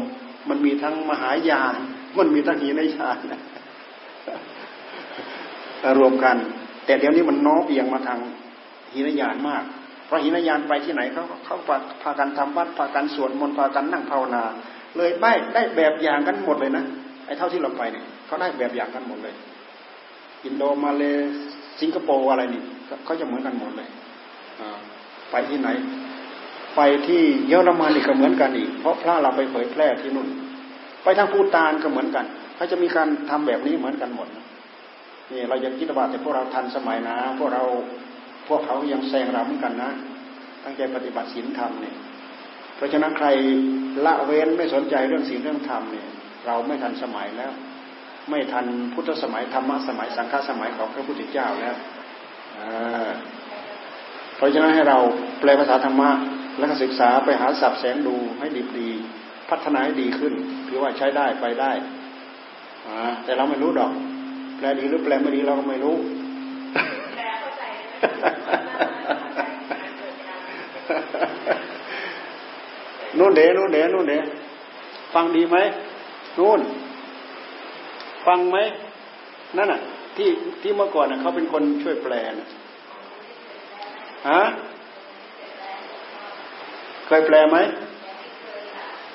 [0.50, 1.76] มันมีทั้งมหายาน
[2.18, 3.18] มันมีทั้งหีนยาน
[6.00, 6.36] รวมกัน
[6.86, 8.20] แต่เดี๋ยวนี้มันน้อมเอียงมาทาง
[8.94, 9.64] หินยานมาก
[10.06, 11.58] เพราะหินยานไปที่ไหนเขาเขา
[12.02, 14.44] พากันทำวัดพากันสวดมนต์พากันนั่งภาวนา
[14.98, 16.84] เลยได้ได้แบบอย่างกันหมดเลยนะ
[17.26, 19.36] ไอ้เท่าที่เราไปเนี่ยเขาได้แบบอย่างกันหมดเลย
[20.46, 21.04] อินโดมาเล
[21.80, 22.62] สิงคโปร์อะไรนี่
[23.06, 23.88] เขาจะเหมือนกันหมดเลย
[25.32, 25.70] ไปที่ไหน
[26.76, 30.28] ไปที่เยอรมันนี่ก็เหมือนกันอีก เพราะพระเราไปเผยแพร่ที่นู่น
[31.04, 34.28] ไปทางพูตานก็เหมือนกันเขาจะมีการทำแบบนี้เหมือนกันหมด
[35.32, 37.64] นี่เรายังคิดว่าแต่พวกเราทันสมัยนะพวกเรา
[38.48, 39.92] พวกเขายังแซงเราเหมือนกันนะ
[40.64, 41.96] ตั้งใจปฏิบัติศีลธรรมเนี่ย
[42.76, 43.28] เพราะฉะนั้นใคร
[44.06, 46.08] ละเว้นไม่สนใจเรื่องศีลเรื่องธรรมเนี่ย
[46.48, 47.52] เราไม่ทันสมัยแล้ว
[48.30, 51.76] ไม่ทันพุทธสมัยธรรมะสมัยสังฆสมัยของพระพุทธเจ้าแล้ว
[54.38, 54.98] เพราะฉะนั้นให้เรา
[55.40, 56.10] แปลภาษาธรรมะ
[56.58, 58.90] แล้วก็ศึกษาไปหาสับแสงดูให้ดีดี
[59.50, 60.34] พัฒนาให้ดีขึ้น
[60.68, 61.72] ถือว่าใช้ได้ไปได้
[63.24, 63.92] แต่เราไม่รู้ดอก
[64.58, 65.96] แปลดีหรือแปลไม่ดีเราก็ไม่รู้
[73.18, 74.14] นู่นเดนู่นเดนู่นเด
[75.14, 75.58] ฟังดีไหม
[76.40, 76.62] นู่น
[78.26, 78.58] ฟังไหม
[79.58, 79.82] นั่นน่ะ
[80.16, 80.30] ที่
[80.62, 82.48] ที่เมื่อก่อนน่ะเขาเป็นคนช่วยแปลนะ
[84.30, 84.42] ฮะ
[87.12, 87.58] เคยแปลไหม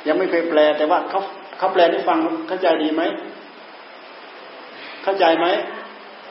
[0.07, 1.20] ยังไม่เคยแปลแต่ว่าเขา
[1.59, 2.18] เขาแปลให้ฟัง
[2.49, 3.03] เข้าใจดีไหม
[5.05, 5.47] เข้าใจไหม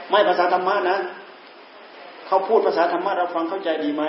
[0.10, 0.98] ไม่ภาษาธรรมะนะ
[2.28, 4.04] เขาพูดภาษาธรรมะเราฟังเข้าใจดีไหม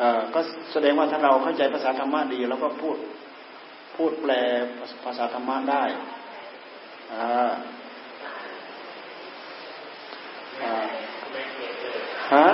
[0.00, 0.40] อ่อก็
[0.72, 2.96] แสดงว่าถ้าเราเข้าใจภาษาธรรมะดีเราก็พูด
[3.96, 4.32] พูดแปล
[5.04, 5.82] ภาษาธรรมะได้
[7.12, 7.52] อ่า
[12.34, 12.48] ฮะ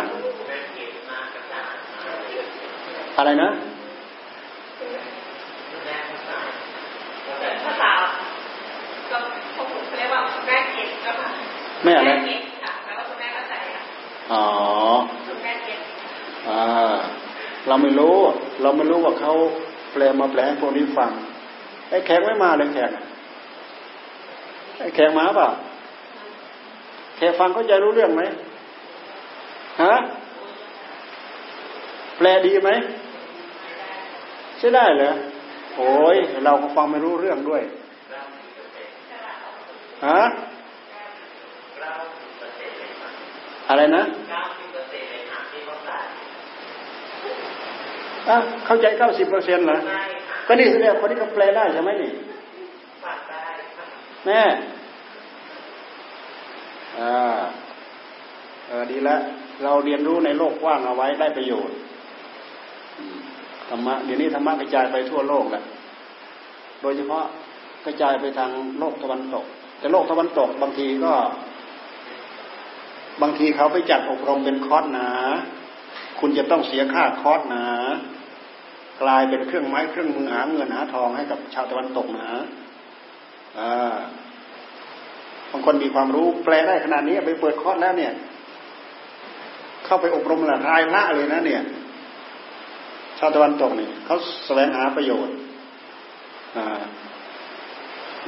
[3.21, 3.51] อะไรนะ
[7.65, 7.91] ภาษา
[9.11, 9.17] ก็
[9.57, 9.69] ผม
[9.99, 11.11] เรียกว่าแม่เก็บก็
[11.85, 12.11] แม่อะไร
[14.33, 14.45] อ๋อ
[16.49, 16.63] อ่า
[17.69, 18.17] เราไม่รู้
[18.63, 19.33] เราไม่รู้ว่าเขา
[19.93, 21.11] แปลมาแปลพวกนี้ฟัง
[21.91, 22.91] ไอ้แขกไม่มาเลยแขก
[24.79, 25.49] ไอ้แขกมาเปล่า
[27.17, 28.23] แขกฟังเข้าใจรู้เรื่องไหม
[29.83, 29.95] ฮะ
[32.17, 32.71] แปลดีไหม
[34.61, 35.11] ใช่ได้เหรอ
[35.77, 37.63] โอ้ยเราก็ฟังไม่รู้เรื่องด้วย
[40.07, 40.23] ฮะ
[43.69, 44.03] อะไรนะ
[48.67, 49.77] เข้าใจเก้าสิบเปอร์เซ็นต์เหรอ
[50.47, 52.11] ก็นี่แสดงคนที่เขาแปลได้ใช่ไหมนี่
[54.27, 54.43] แม่
[56.99, 57.41] อ่า
[58.69, 59.21] เออดีแล้ว
[59.65, 61.77] เราเรียนรู้ในโลกกว้างเอาไว้ได้ประโยชน์
[63.71, 65.63] ธรรมะเดี๋ยวนี้ธรรมะกระจายไปทั่วโลกแหละ
[66.83, 67.25] โดยเฉพาะ
[67.87, 69.45] กระจายไปทางโลกตะวันตก
[69.79, 71.15] แต่โลกตะวันตกบางทีก็
[73.23, 75.09] บางทีเขาไปจัดอบรมเป็นคอร์สหนะ
[76.21, 77.65] คุณจะต้องเสียค่าคอร์สหนะ
[79.03, 82.31] กลายเป็นเครื่องไม้เครื่องมือหาเงินหาทองให้กับชาวตะวันตกหนะ
[83.59, 83.97] อ่า
[85.51, 88.13] บางคนมีความรู้แปลได้ขนาดนี้ไปเปิดคอร์สแล้วเนี่ย
[89.85, 91.63] เข้าไปอบรมละรายละเลยนะเนี่ย
[93.23, 94.17] ชาวตะวันตกเนี่ยเขา
[94.47, 95.35] แสวงหาประโยชน์
[96.57, 96.59] อ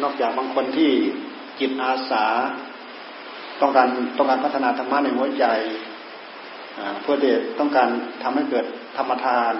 [0.02, 0.90] นอกจากบางคนที่
[1.60, 2.24] จิตอาสา
[3.60, 3.88] ต้องการ
[4.18, 5.44] ต้องการพัฒนาธรรมะในหัวใจ
[7.02, 7.88] เพื่อเดชต้องการ
[8.22, 8.66] ทำให้เกิด
[8.96, 9.54] ธรรมทาน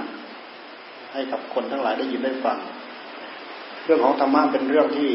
[1.12, 2.59] ให้กับคนทั้งหลายได้ยินได้ฟัง
[3.85, 5.12] เรื่องของธรรมะเป็นเรื่องที่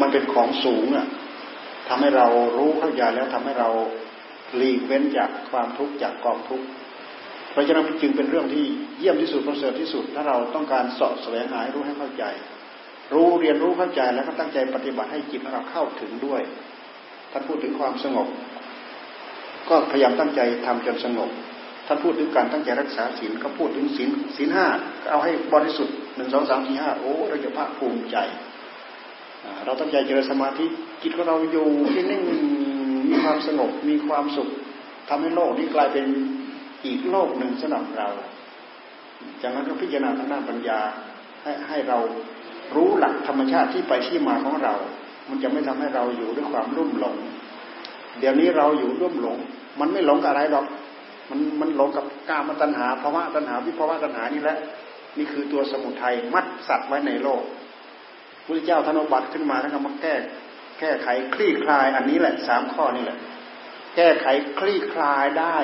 [0.00, 1.06] มันเป็นของสูงอะ
[1.88, 2.26] ทำให้เรา
[2.56, 3.70] รู้เข้าใจแล้วทำให้เรา
[4.56, 6.66] หลีกเว้นจากความทุกข์จากกองทุกข์
[7.58, 8.64] ราะฉะนั้นจึงเป็นเรื่องที่
[8.98, 12.24] เยี่ยมที่สุดประเสริฐที่สุด ถ้าเราต้องการสอบแสวงหาให้รู้ให้เข้าใจ
[13.14, 16.40] รู้เรียนรู้เข้าใจแล้วก็ตั้งใจปฏิบัติให้จิตเราเข้าถึงด้วย
[17.32, 18.28] ท่านพูดถึงความสงบ
[19.68, 21.30] ก็พยายามตั้งใจทำจนสงบ
[21.86, 24.66] ท่านพูดถึงการตั้งใจรักษาศีลก็พูดถึงศีลศีลห้า
[25.10, 28.16] เอาให้บริสุทธิ์หนึ่งสองสามสี่ห้าโอ้เราจะภาคภูมิใจ
[29.64, 30.66] เราตั้งใจเจริญสมาธิ
[31.02, 32.22] จิตของเราอยู่ที่นิ่ง
[33.08, 34.48] มีความสงบมีความสุข
[35.08, 36.06] ทำให้โลกนี้กลายเป็น
[36.86, 38.08] อีกโลกหนึ่งสำหรับเรา
[39.42, 40.80] จากนั้นก็พิจารณาทางด้านปัญญา
[41.42, 41.98] ให้ให้เรา
[42.74, 44.74] รู้หลักธรรมชาติที่ไปที่มาของเรา
[45.28, 47.16] มันจะไม่ทำให้เราอยู่ด้วยความรุ่มหลง
[48.18, 49.36] เดี๋ยวนี้เราอยู่ร่วมหลง
[49.80, 50.66] มันไม่หลงกับอะไรหรอก
[51.30, 54.58] มันมันหลงกับกามตัณหาภาวะตัณหาวิภาวะตัณหานี่แหละ
[55.18, 57.42] นี่คือตัวสมุทัยมัดสัตว์ไว้ในโลก
[58.44, 60.14] พระเจ้าธนบัตขึ้นมาแล้วก็มาแก้
[60.80, 63.18] แก้ไขคลี่คลาย อันนี้แหละสามข้อนี่แหละ
[63.96, 64.26] แก้ไข
[64.58, 65.58] คลี่คลายได้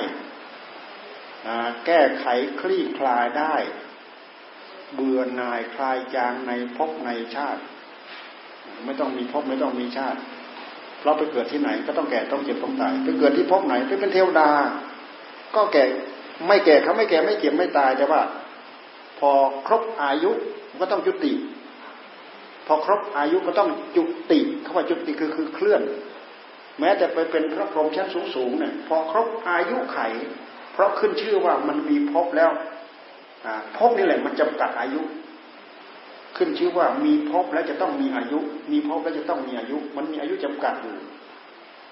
[1.86, 2.26] แก้ไข
[2.61, 3.55] คลี่คลายได้
[4.95, 7.62] เบื่อหน่ายคลายจางในภพในชาติ
[8.84, 10.18] ไม่ต้องมีภพไม่ต้องมีชาติ
[11.05, 14.51] เราไปเกิดที่ไหนก็ต้องแก่ต้องเจ็บต้องตายไปเกิดที่ภพไหนไปเป็นเทวดา
[15.55, 15.84] ก็แก่
[16.47, 18.20] ไม่แก่เขาไม่แก่ไม่เจ็บไม่ตายแต่ว่า
[19.18, 19.30] พอ
[19.66, 20.30] ครบอายุ
[20.80, 21.32] ก็ต้องยุติ
[22.66, 25.82] พอครบอายุก็ต้องจุติคำว่าจุติคือคือเคลื่อน
[26.80, 29.99] แม้แต่ไปเป็นพระพรหมชั้นสูงสูงเนี่ยพอครบอายุไข
[30.75, 32.51] เพราะขึ้นชื่อว่ามันมีภพแล้ว
[33.77, 35.01] ภพนี่แหละมันจำกัดอายุ
[36.37, 38.39] ขึ้นชื่อว่ามีภพแล้วจะต้องมีอายุ
[38.72, 40.95] มีภพแล้วจะต้องมีอายุ มันมีอายุจำกัดอยู่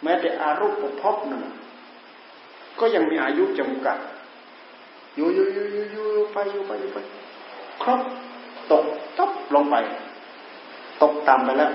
[0.02, 1.44] แม้แต่อารูปภพหนั่น
[2.80, 3.98] ก็ยังมีอายุจำกัด
[5.16, 6.98] อยู่อยู่อยู่อยู่อยู่ไปอยู่ไปอยู่ไป
[7.82, 8.00] ครบ
[8.70, 8.84] ตก
[9.18, 9.76] ตบลงไป
[11.02, 11.72] ตกต่ำไปแล้ว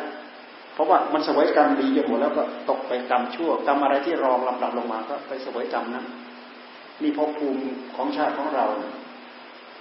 [0.74, 6.06] เพราะว่ามันสวยกรรมดีจนหมดแล้วก็ตกไปกรรมชั่วกรรมอะไรที่รองลำดับลงมาก็ไปสวยกรรมนั้น
[7.02, 7.60] นี่ภพภูมิ
[7.96, 8.66] ของชาติของเรา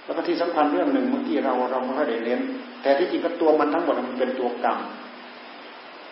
[0.05, 2.39] แล้วก็ที่สำคัญเรื่องหนึ่งเมื่อกี้เราเราไม่ค่อยได้เรียน
[2.81, 4.77] แต่ที่จริงก็ตัวมันทั้งหมดมันเป็นตัวกรรม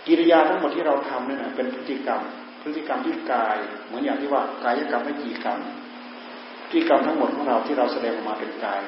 [0.07, 2.21] กิริยาทั้งหมดที่เราทำเนี่ยนะเป็นพฤติกรรม
[2.61, 5.59] พฤติกรรมที่กาย เหมือนอย่างที่ว่ากายกรรมไม่กี่กรรม
[6.69, 8.81] พฤติกรรมทั้งหมดของเราที่เราแสดงออกมาเป็นกาย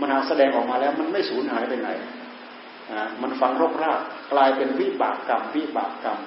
[0.00, 1.88] มันหาแสดงออกมาแล้วมันไม่สูญหายไปไหน
[2.92, 4.00] นะมันฝังรกราก
[4.32, 6.18] กลายเป็นวิบากกรรมวิบากกรรม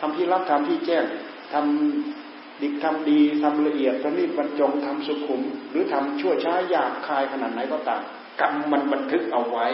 [0.00, 1.04] ทำที่รับทำที่แจ้ง
[1.52, 2.29] ทำ
[2.62, 8.02] ดิบทำดีทำละเอียดทำรีบบรรจงทำสุขุม หรือทำชั่วช้าหยาบคายขนาดไหนก็ตาม
[8.40, 9.68] กรรมมันบันทึกเอาไว้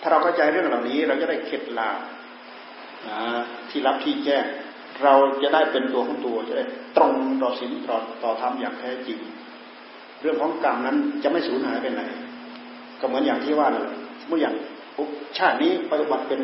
[0.00, 1.90] ถ้าเราเข้าใจเรื่องเหล่านี้ เราจะได้เข็ดลา
[3.70, 4.44] ที่รับที่แจ้ง
[5.02, 6.64] เราจะได้เป็นตัวของตัวจะได้
[6.96, 9.18] ตรงต่อศีลต่อต่อธรรมอย่างแท้จริง
[10.20, 12.02] เรื่องของกรรมนั้นจะไม่สูญหายไปไหน
[13.00, 13.94] ก็เหมือนอย่างที่ว่านั่นแหละ
[14.28, 14.54] เมื่ออย่าง
[15.38, 16.40] ชาตินี้ปฏิบัติเป็น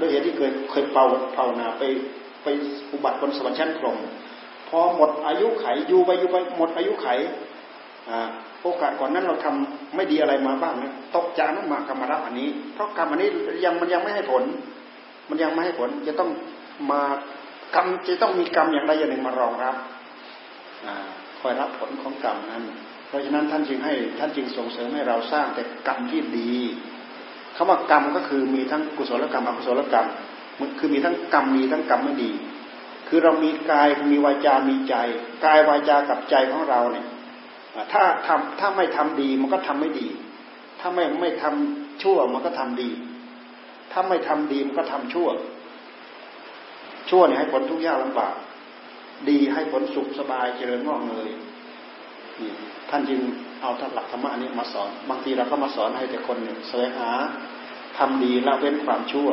[0.00, 1.06] ด้วยเหตุที่เคยเคยเป่า
[1.36, 1.82] ภาวนาไป
[2.48, 2.54] ไป
[2.92, 3.98] อุบัติบนสวรรค์ชั้นพรหม
[4.68, 7.08] พอหมดอายุไขอยู่ไปอยู่ไปหมดอายุไข
[8.62, 13.28] โอกาสก่อนนั้นเราทำไม่ดีอะไรมาบ้างนะตกจานมากรรมรับอันนี้ เพราะกรรมอันนี้
[13.64, 14.42] ยังมันยังไม่ให้ผล
[15.28, 16.30] มันยังไม่ให้ผล จะต้อง
[16.92, 17.02] มา
[17.74, 19.74] กรรมจะต้องมีกรรมอย่างใดอย่างหนึ่งมารองรับ
[21.40, 22.62] คอยรับผลของกรรมนั้น
[23.08, 26.54] เพราะฉะนั้นท่านจึงให้ท่านจึงส่งเสริมให้เราสร้างแต่กรรมที่ดี
[27.56, 30.06] คำว่ากรรมก็คือมีทั้งกุศลกรรมอกุศลกรรม
[30.60, 32.30] มันคือมีทั้งกรรมดีทั้งกรรมไม่ดี
[33.08, 34.94] คือเรามีกายมีวาจามีใจ
[35.44, 37.06] กายวาจากับใจของเราเนี่ย
[37.92, 40.08] ถ้าทำถ้าไม่ทำดีมันก็ทำไม่ดี
[40.80, 42.90] ถ้าไม่ไม่ทำชั่วมันก็ทำดี
[43.92, 45.28] ถ้าไม่ทำดีมันก็ทำชั่ว
[47.10, 48.34] ชั่วเนี่ยให้ผลทุกข์ยากลำบาก
[49.28, 51.28] ดีให้ผลสุขสบายเจริญงอกเงย
[52.90, 53.20] ท่านจึง
[53.62, 57.10] เอาท่านหลักธรรมะนี้มาสอน บางทีเราก็มาสอนให้แต่คนเนี่ยแสวงหา
[57.98, 59.28] ทำดีละเว้นความชั่ว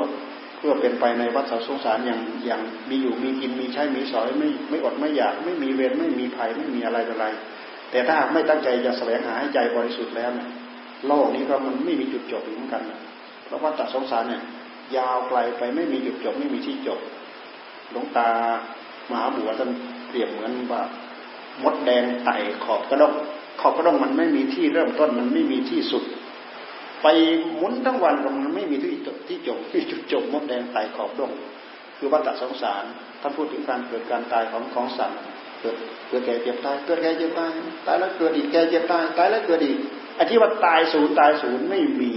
[0.65, 7.25] พื่อเป็นไปในวัฏสงสารอย่างอย่างมีอยู่มีกินมีใช้มีสอยไม่ไม่อดไม่อยาก ไม่มีเวรไม่มีภัยไม่มีอะไรอะไร
[7.91, 10.49] แต่ถ้าไม่ตั้งใจจะแสวงหาให้ใจบริสุทธิ์แล้วเนี่ย
[11.07, 12.83] โลกนี้ก็มันไม่มีจุดจบเหมือนกัน
[13.45, 14.41] เพราะว่าตัดสงสารเนี่ย
[14.97, 16.99] ยาวไกลไปไม่มีจุดจบไม่มีที่จบ
[17.91, 18.29] หลวงตา
[19.09, 19.69] มหาบัวท่าน
[20.07, 20.81] เปรียบเหมือนว่า
[21.63, 23.13] มดแดงไต่ขอบกระดก
[23.61, 26.03] ขอบกระดกมันไม่มีที่เริ่มต้นมันไม่มีที่สุด
[27.07, 27.13] ไป
[27.55, 31.31] หมุนทั้งวันมันไม่มีที่จบที่จบที่จุดจบมดแดงไต่ขอบดง
[31.97, 32.83] คือว่าตัดสงสาร
[33.21, 35.19] ท่านพูดถึงการเกิดการตายของของสัตว์
[35.61, 35.75] เกิด
[36.09, 37.49] เกิดแก่เจ็บตายเกิดแก่เจ็บตาย
[37.87, 39.77] ตายแล้วเกิดอีกแก่เจ็บตายตายแล้วเกิดอีก
[40.15, 42.13] ไอ้ที่ว่าตายศูนย์ตายศูนย์ไม่มี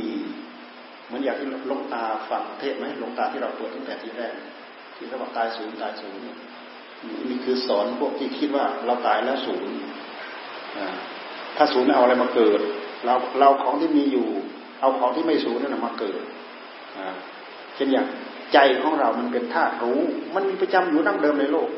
[1.06, 4.34] เหมือนอย่างที่ลงตาฟังเทศไหมลงตาที่เราเปิดตั้งแต่ที่แรก
[4.96, 6.22] ที่เขาบอกตายศูนย์ตายศูนย์
[7.28, 9.70] นี่คือสอนพวกที่คิดว่าเราตายแล้วศูนย์
[11.56, 12.60] ถ้าศูนย์เอาอะไรมาเกิด
[13.04, 14.28] เราเราของที่มีอยู่
[14.80, 16.20] เอาของที่ไม่ศูนย์นั่นมาเกิด
[17.74, 18.06] เช่นอย่าง
[18.52, 20.00] ใจของเรามันเป็นธาตุรู้
[20.34, 21.68] มันมีประจำอยู่นั่งเดิมในโลก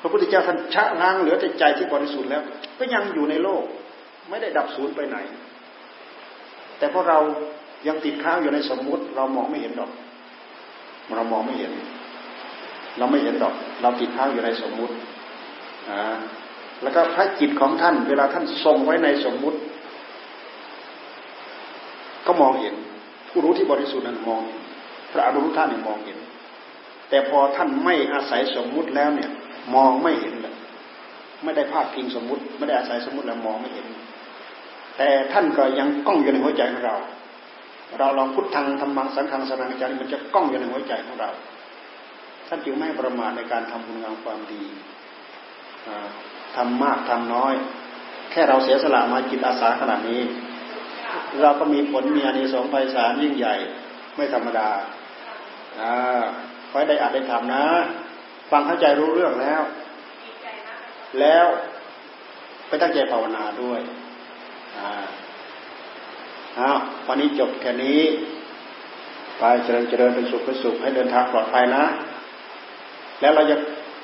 [0.00, 2.42] พระพุทธเจ้าท่านชะล้างเหลือแต่ใจที่บริสุทธิ์แล้ว
[2.78, 3.62] ก็ยังอยู่ในโลก
[4.30, 5.16] ไม่ได้ดับศูนย์ไปไหน
[6.78, 7.18] แต่พอเรา
[7.88, 9.90] ยังติดค้างอยู่ในสมมุติ เรามองไม่เห็นดอก
[11.16, 11.72] เรามองไม่เห็น
[12.98, 14.94] เราไม่เห็นดอก เราติดค้างอยู่ในสมมุติ
[15.90, 16.16] อ่า
[16.82, 19.58] แล้วก็พระจิตของท่าน เวลาท่านทรงไว้ในสมมุติ
[22.26, 22.74] ก็มองเห็น
[23.30, 24.60] ผู้รู้ที่บริสุทธิ์นั้นมองเห็น
[25.12, 26.18] พระอนุรุทธาเนี่ยมองเห็น
[27.10, 29.30] แต่พอท่านไม่อาศัยสมมุติแล้วเนี่ย
[29.74, 30.54] มองไม่เห็นเลย
[31.44, 33.86] ไม่ได้พาดพิงสมมุติ ไม่ได้อาศัยสมมุติแล้วมองไม่เห็น
[34.98, 36.96] แต่ท่านก็ยังก้องอยู่ในหัวใจของเรา
[37.98, 41.30] เราลองพุทธังธรรมังสังฆังสนังจาริมันจะก้องอยู่ในหัวใจของเรา
[42.48, 44.62] ท่านจึงไม่ประมาทในการทำบุญงามความดี
[46.56, 47.54] ทำมากทำน้อย
[48.30, 50.20] แค่เราเสียสละมาจิตอาสาขนาดนี้
[51.42, 53.54] เราก็มีผลมีอานิสงส์ไพศาลยิ่งใหญ่
[54.16, 54.68] ไม่ธรรมดา
[55.80, 55.94] อ่า
[56.70, 57.64] คอยได้อาจได้ทำนะ
[58.50, 59.62] ฟังเข้าใจรู้เรื่องแล้ว
[61.20, 61.46] แล้ว
[62.68, 63.80] ไปตั้งใจภาวนาด้วย
[64.78, 64.90] อ่า
[66.58, 68.00] อ้าววันนี้จบแค่นี้
[69.38, 71.84] ไปเจริญเจริญเป็นสุขเป็นสุขให้เดินทางปลอดภัยนะ
[73.20, 73.56] แล้วเราจะ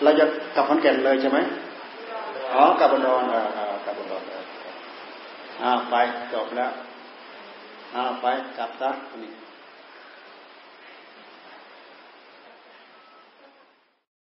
[0.02, 0.24] เราจะ
[0.54, 1.38] กลับขอนแก่นเลยใช่ไหม
[2.54, 3.34] อ๋อกลับบนดอนเอ
[3.72, 4.22] อกลับบนดอน
[5.62, 5.94] อ่าไป
[6.32, 6.70] จบแล้ว
[7.94, 8.26] เอาไป
[8.56, 8.90] กลับซะ
[9.22, 9.41] นี่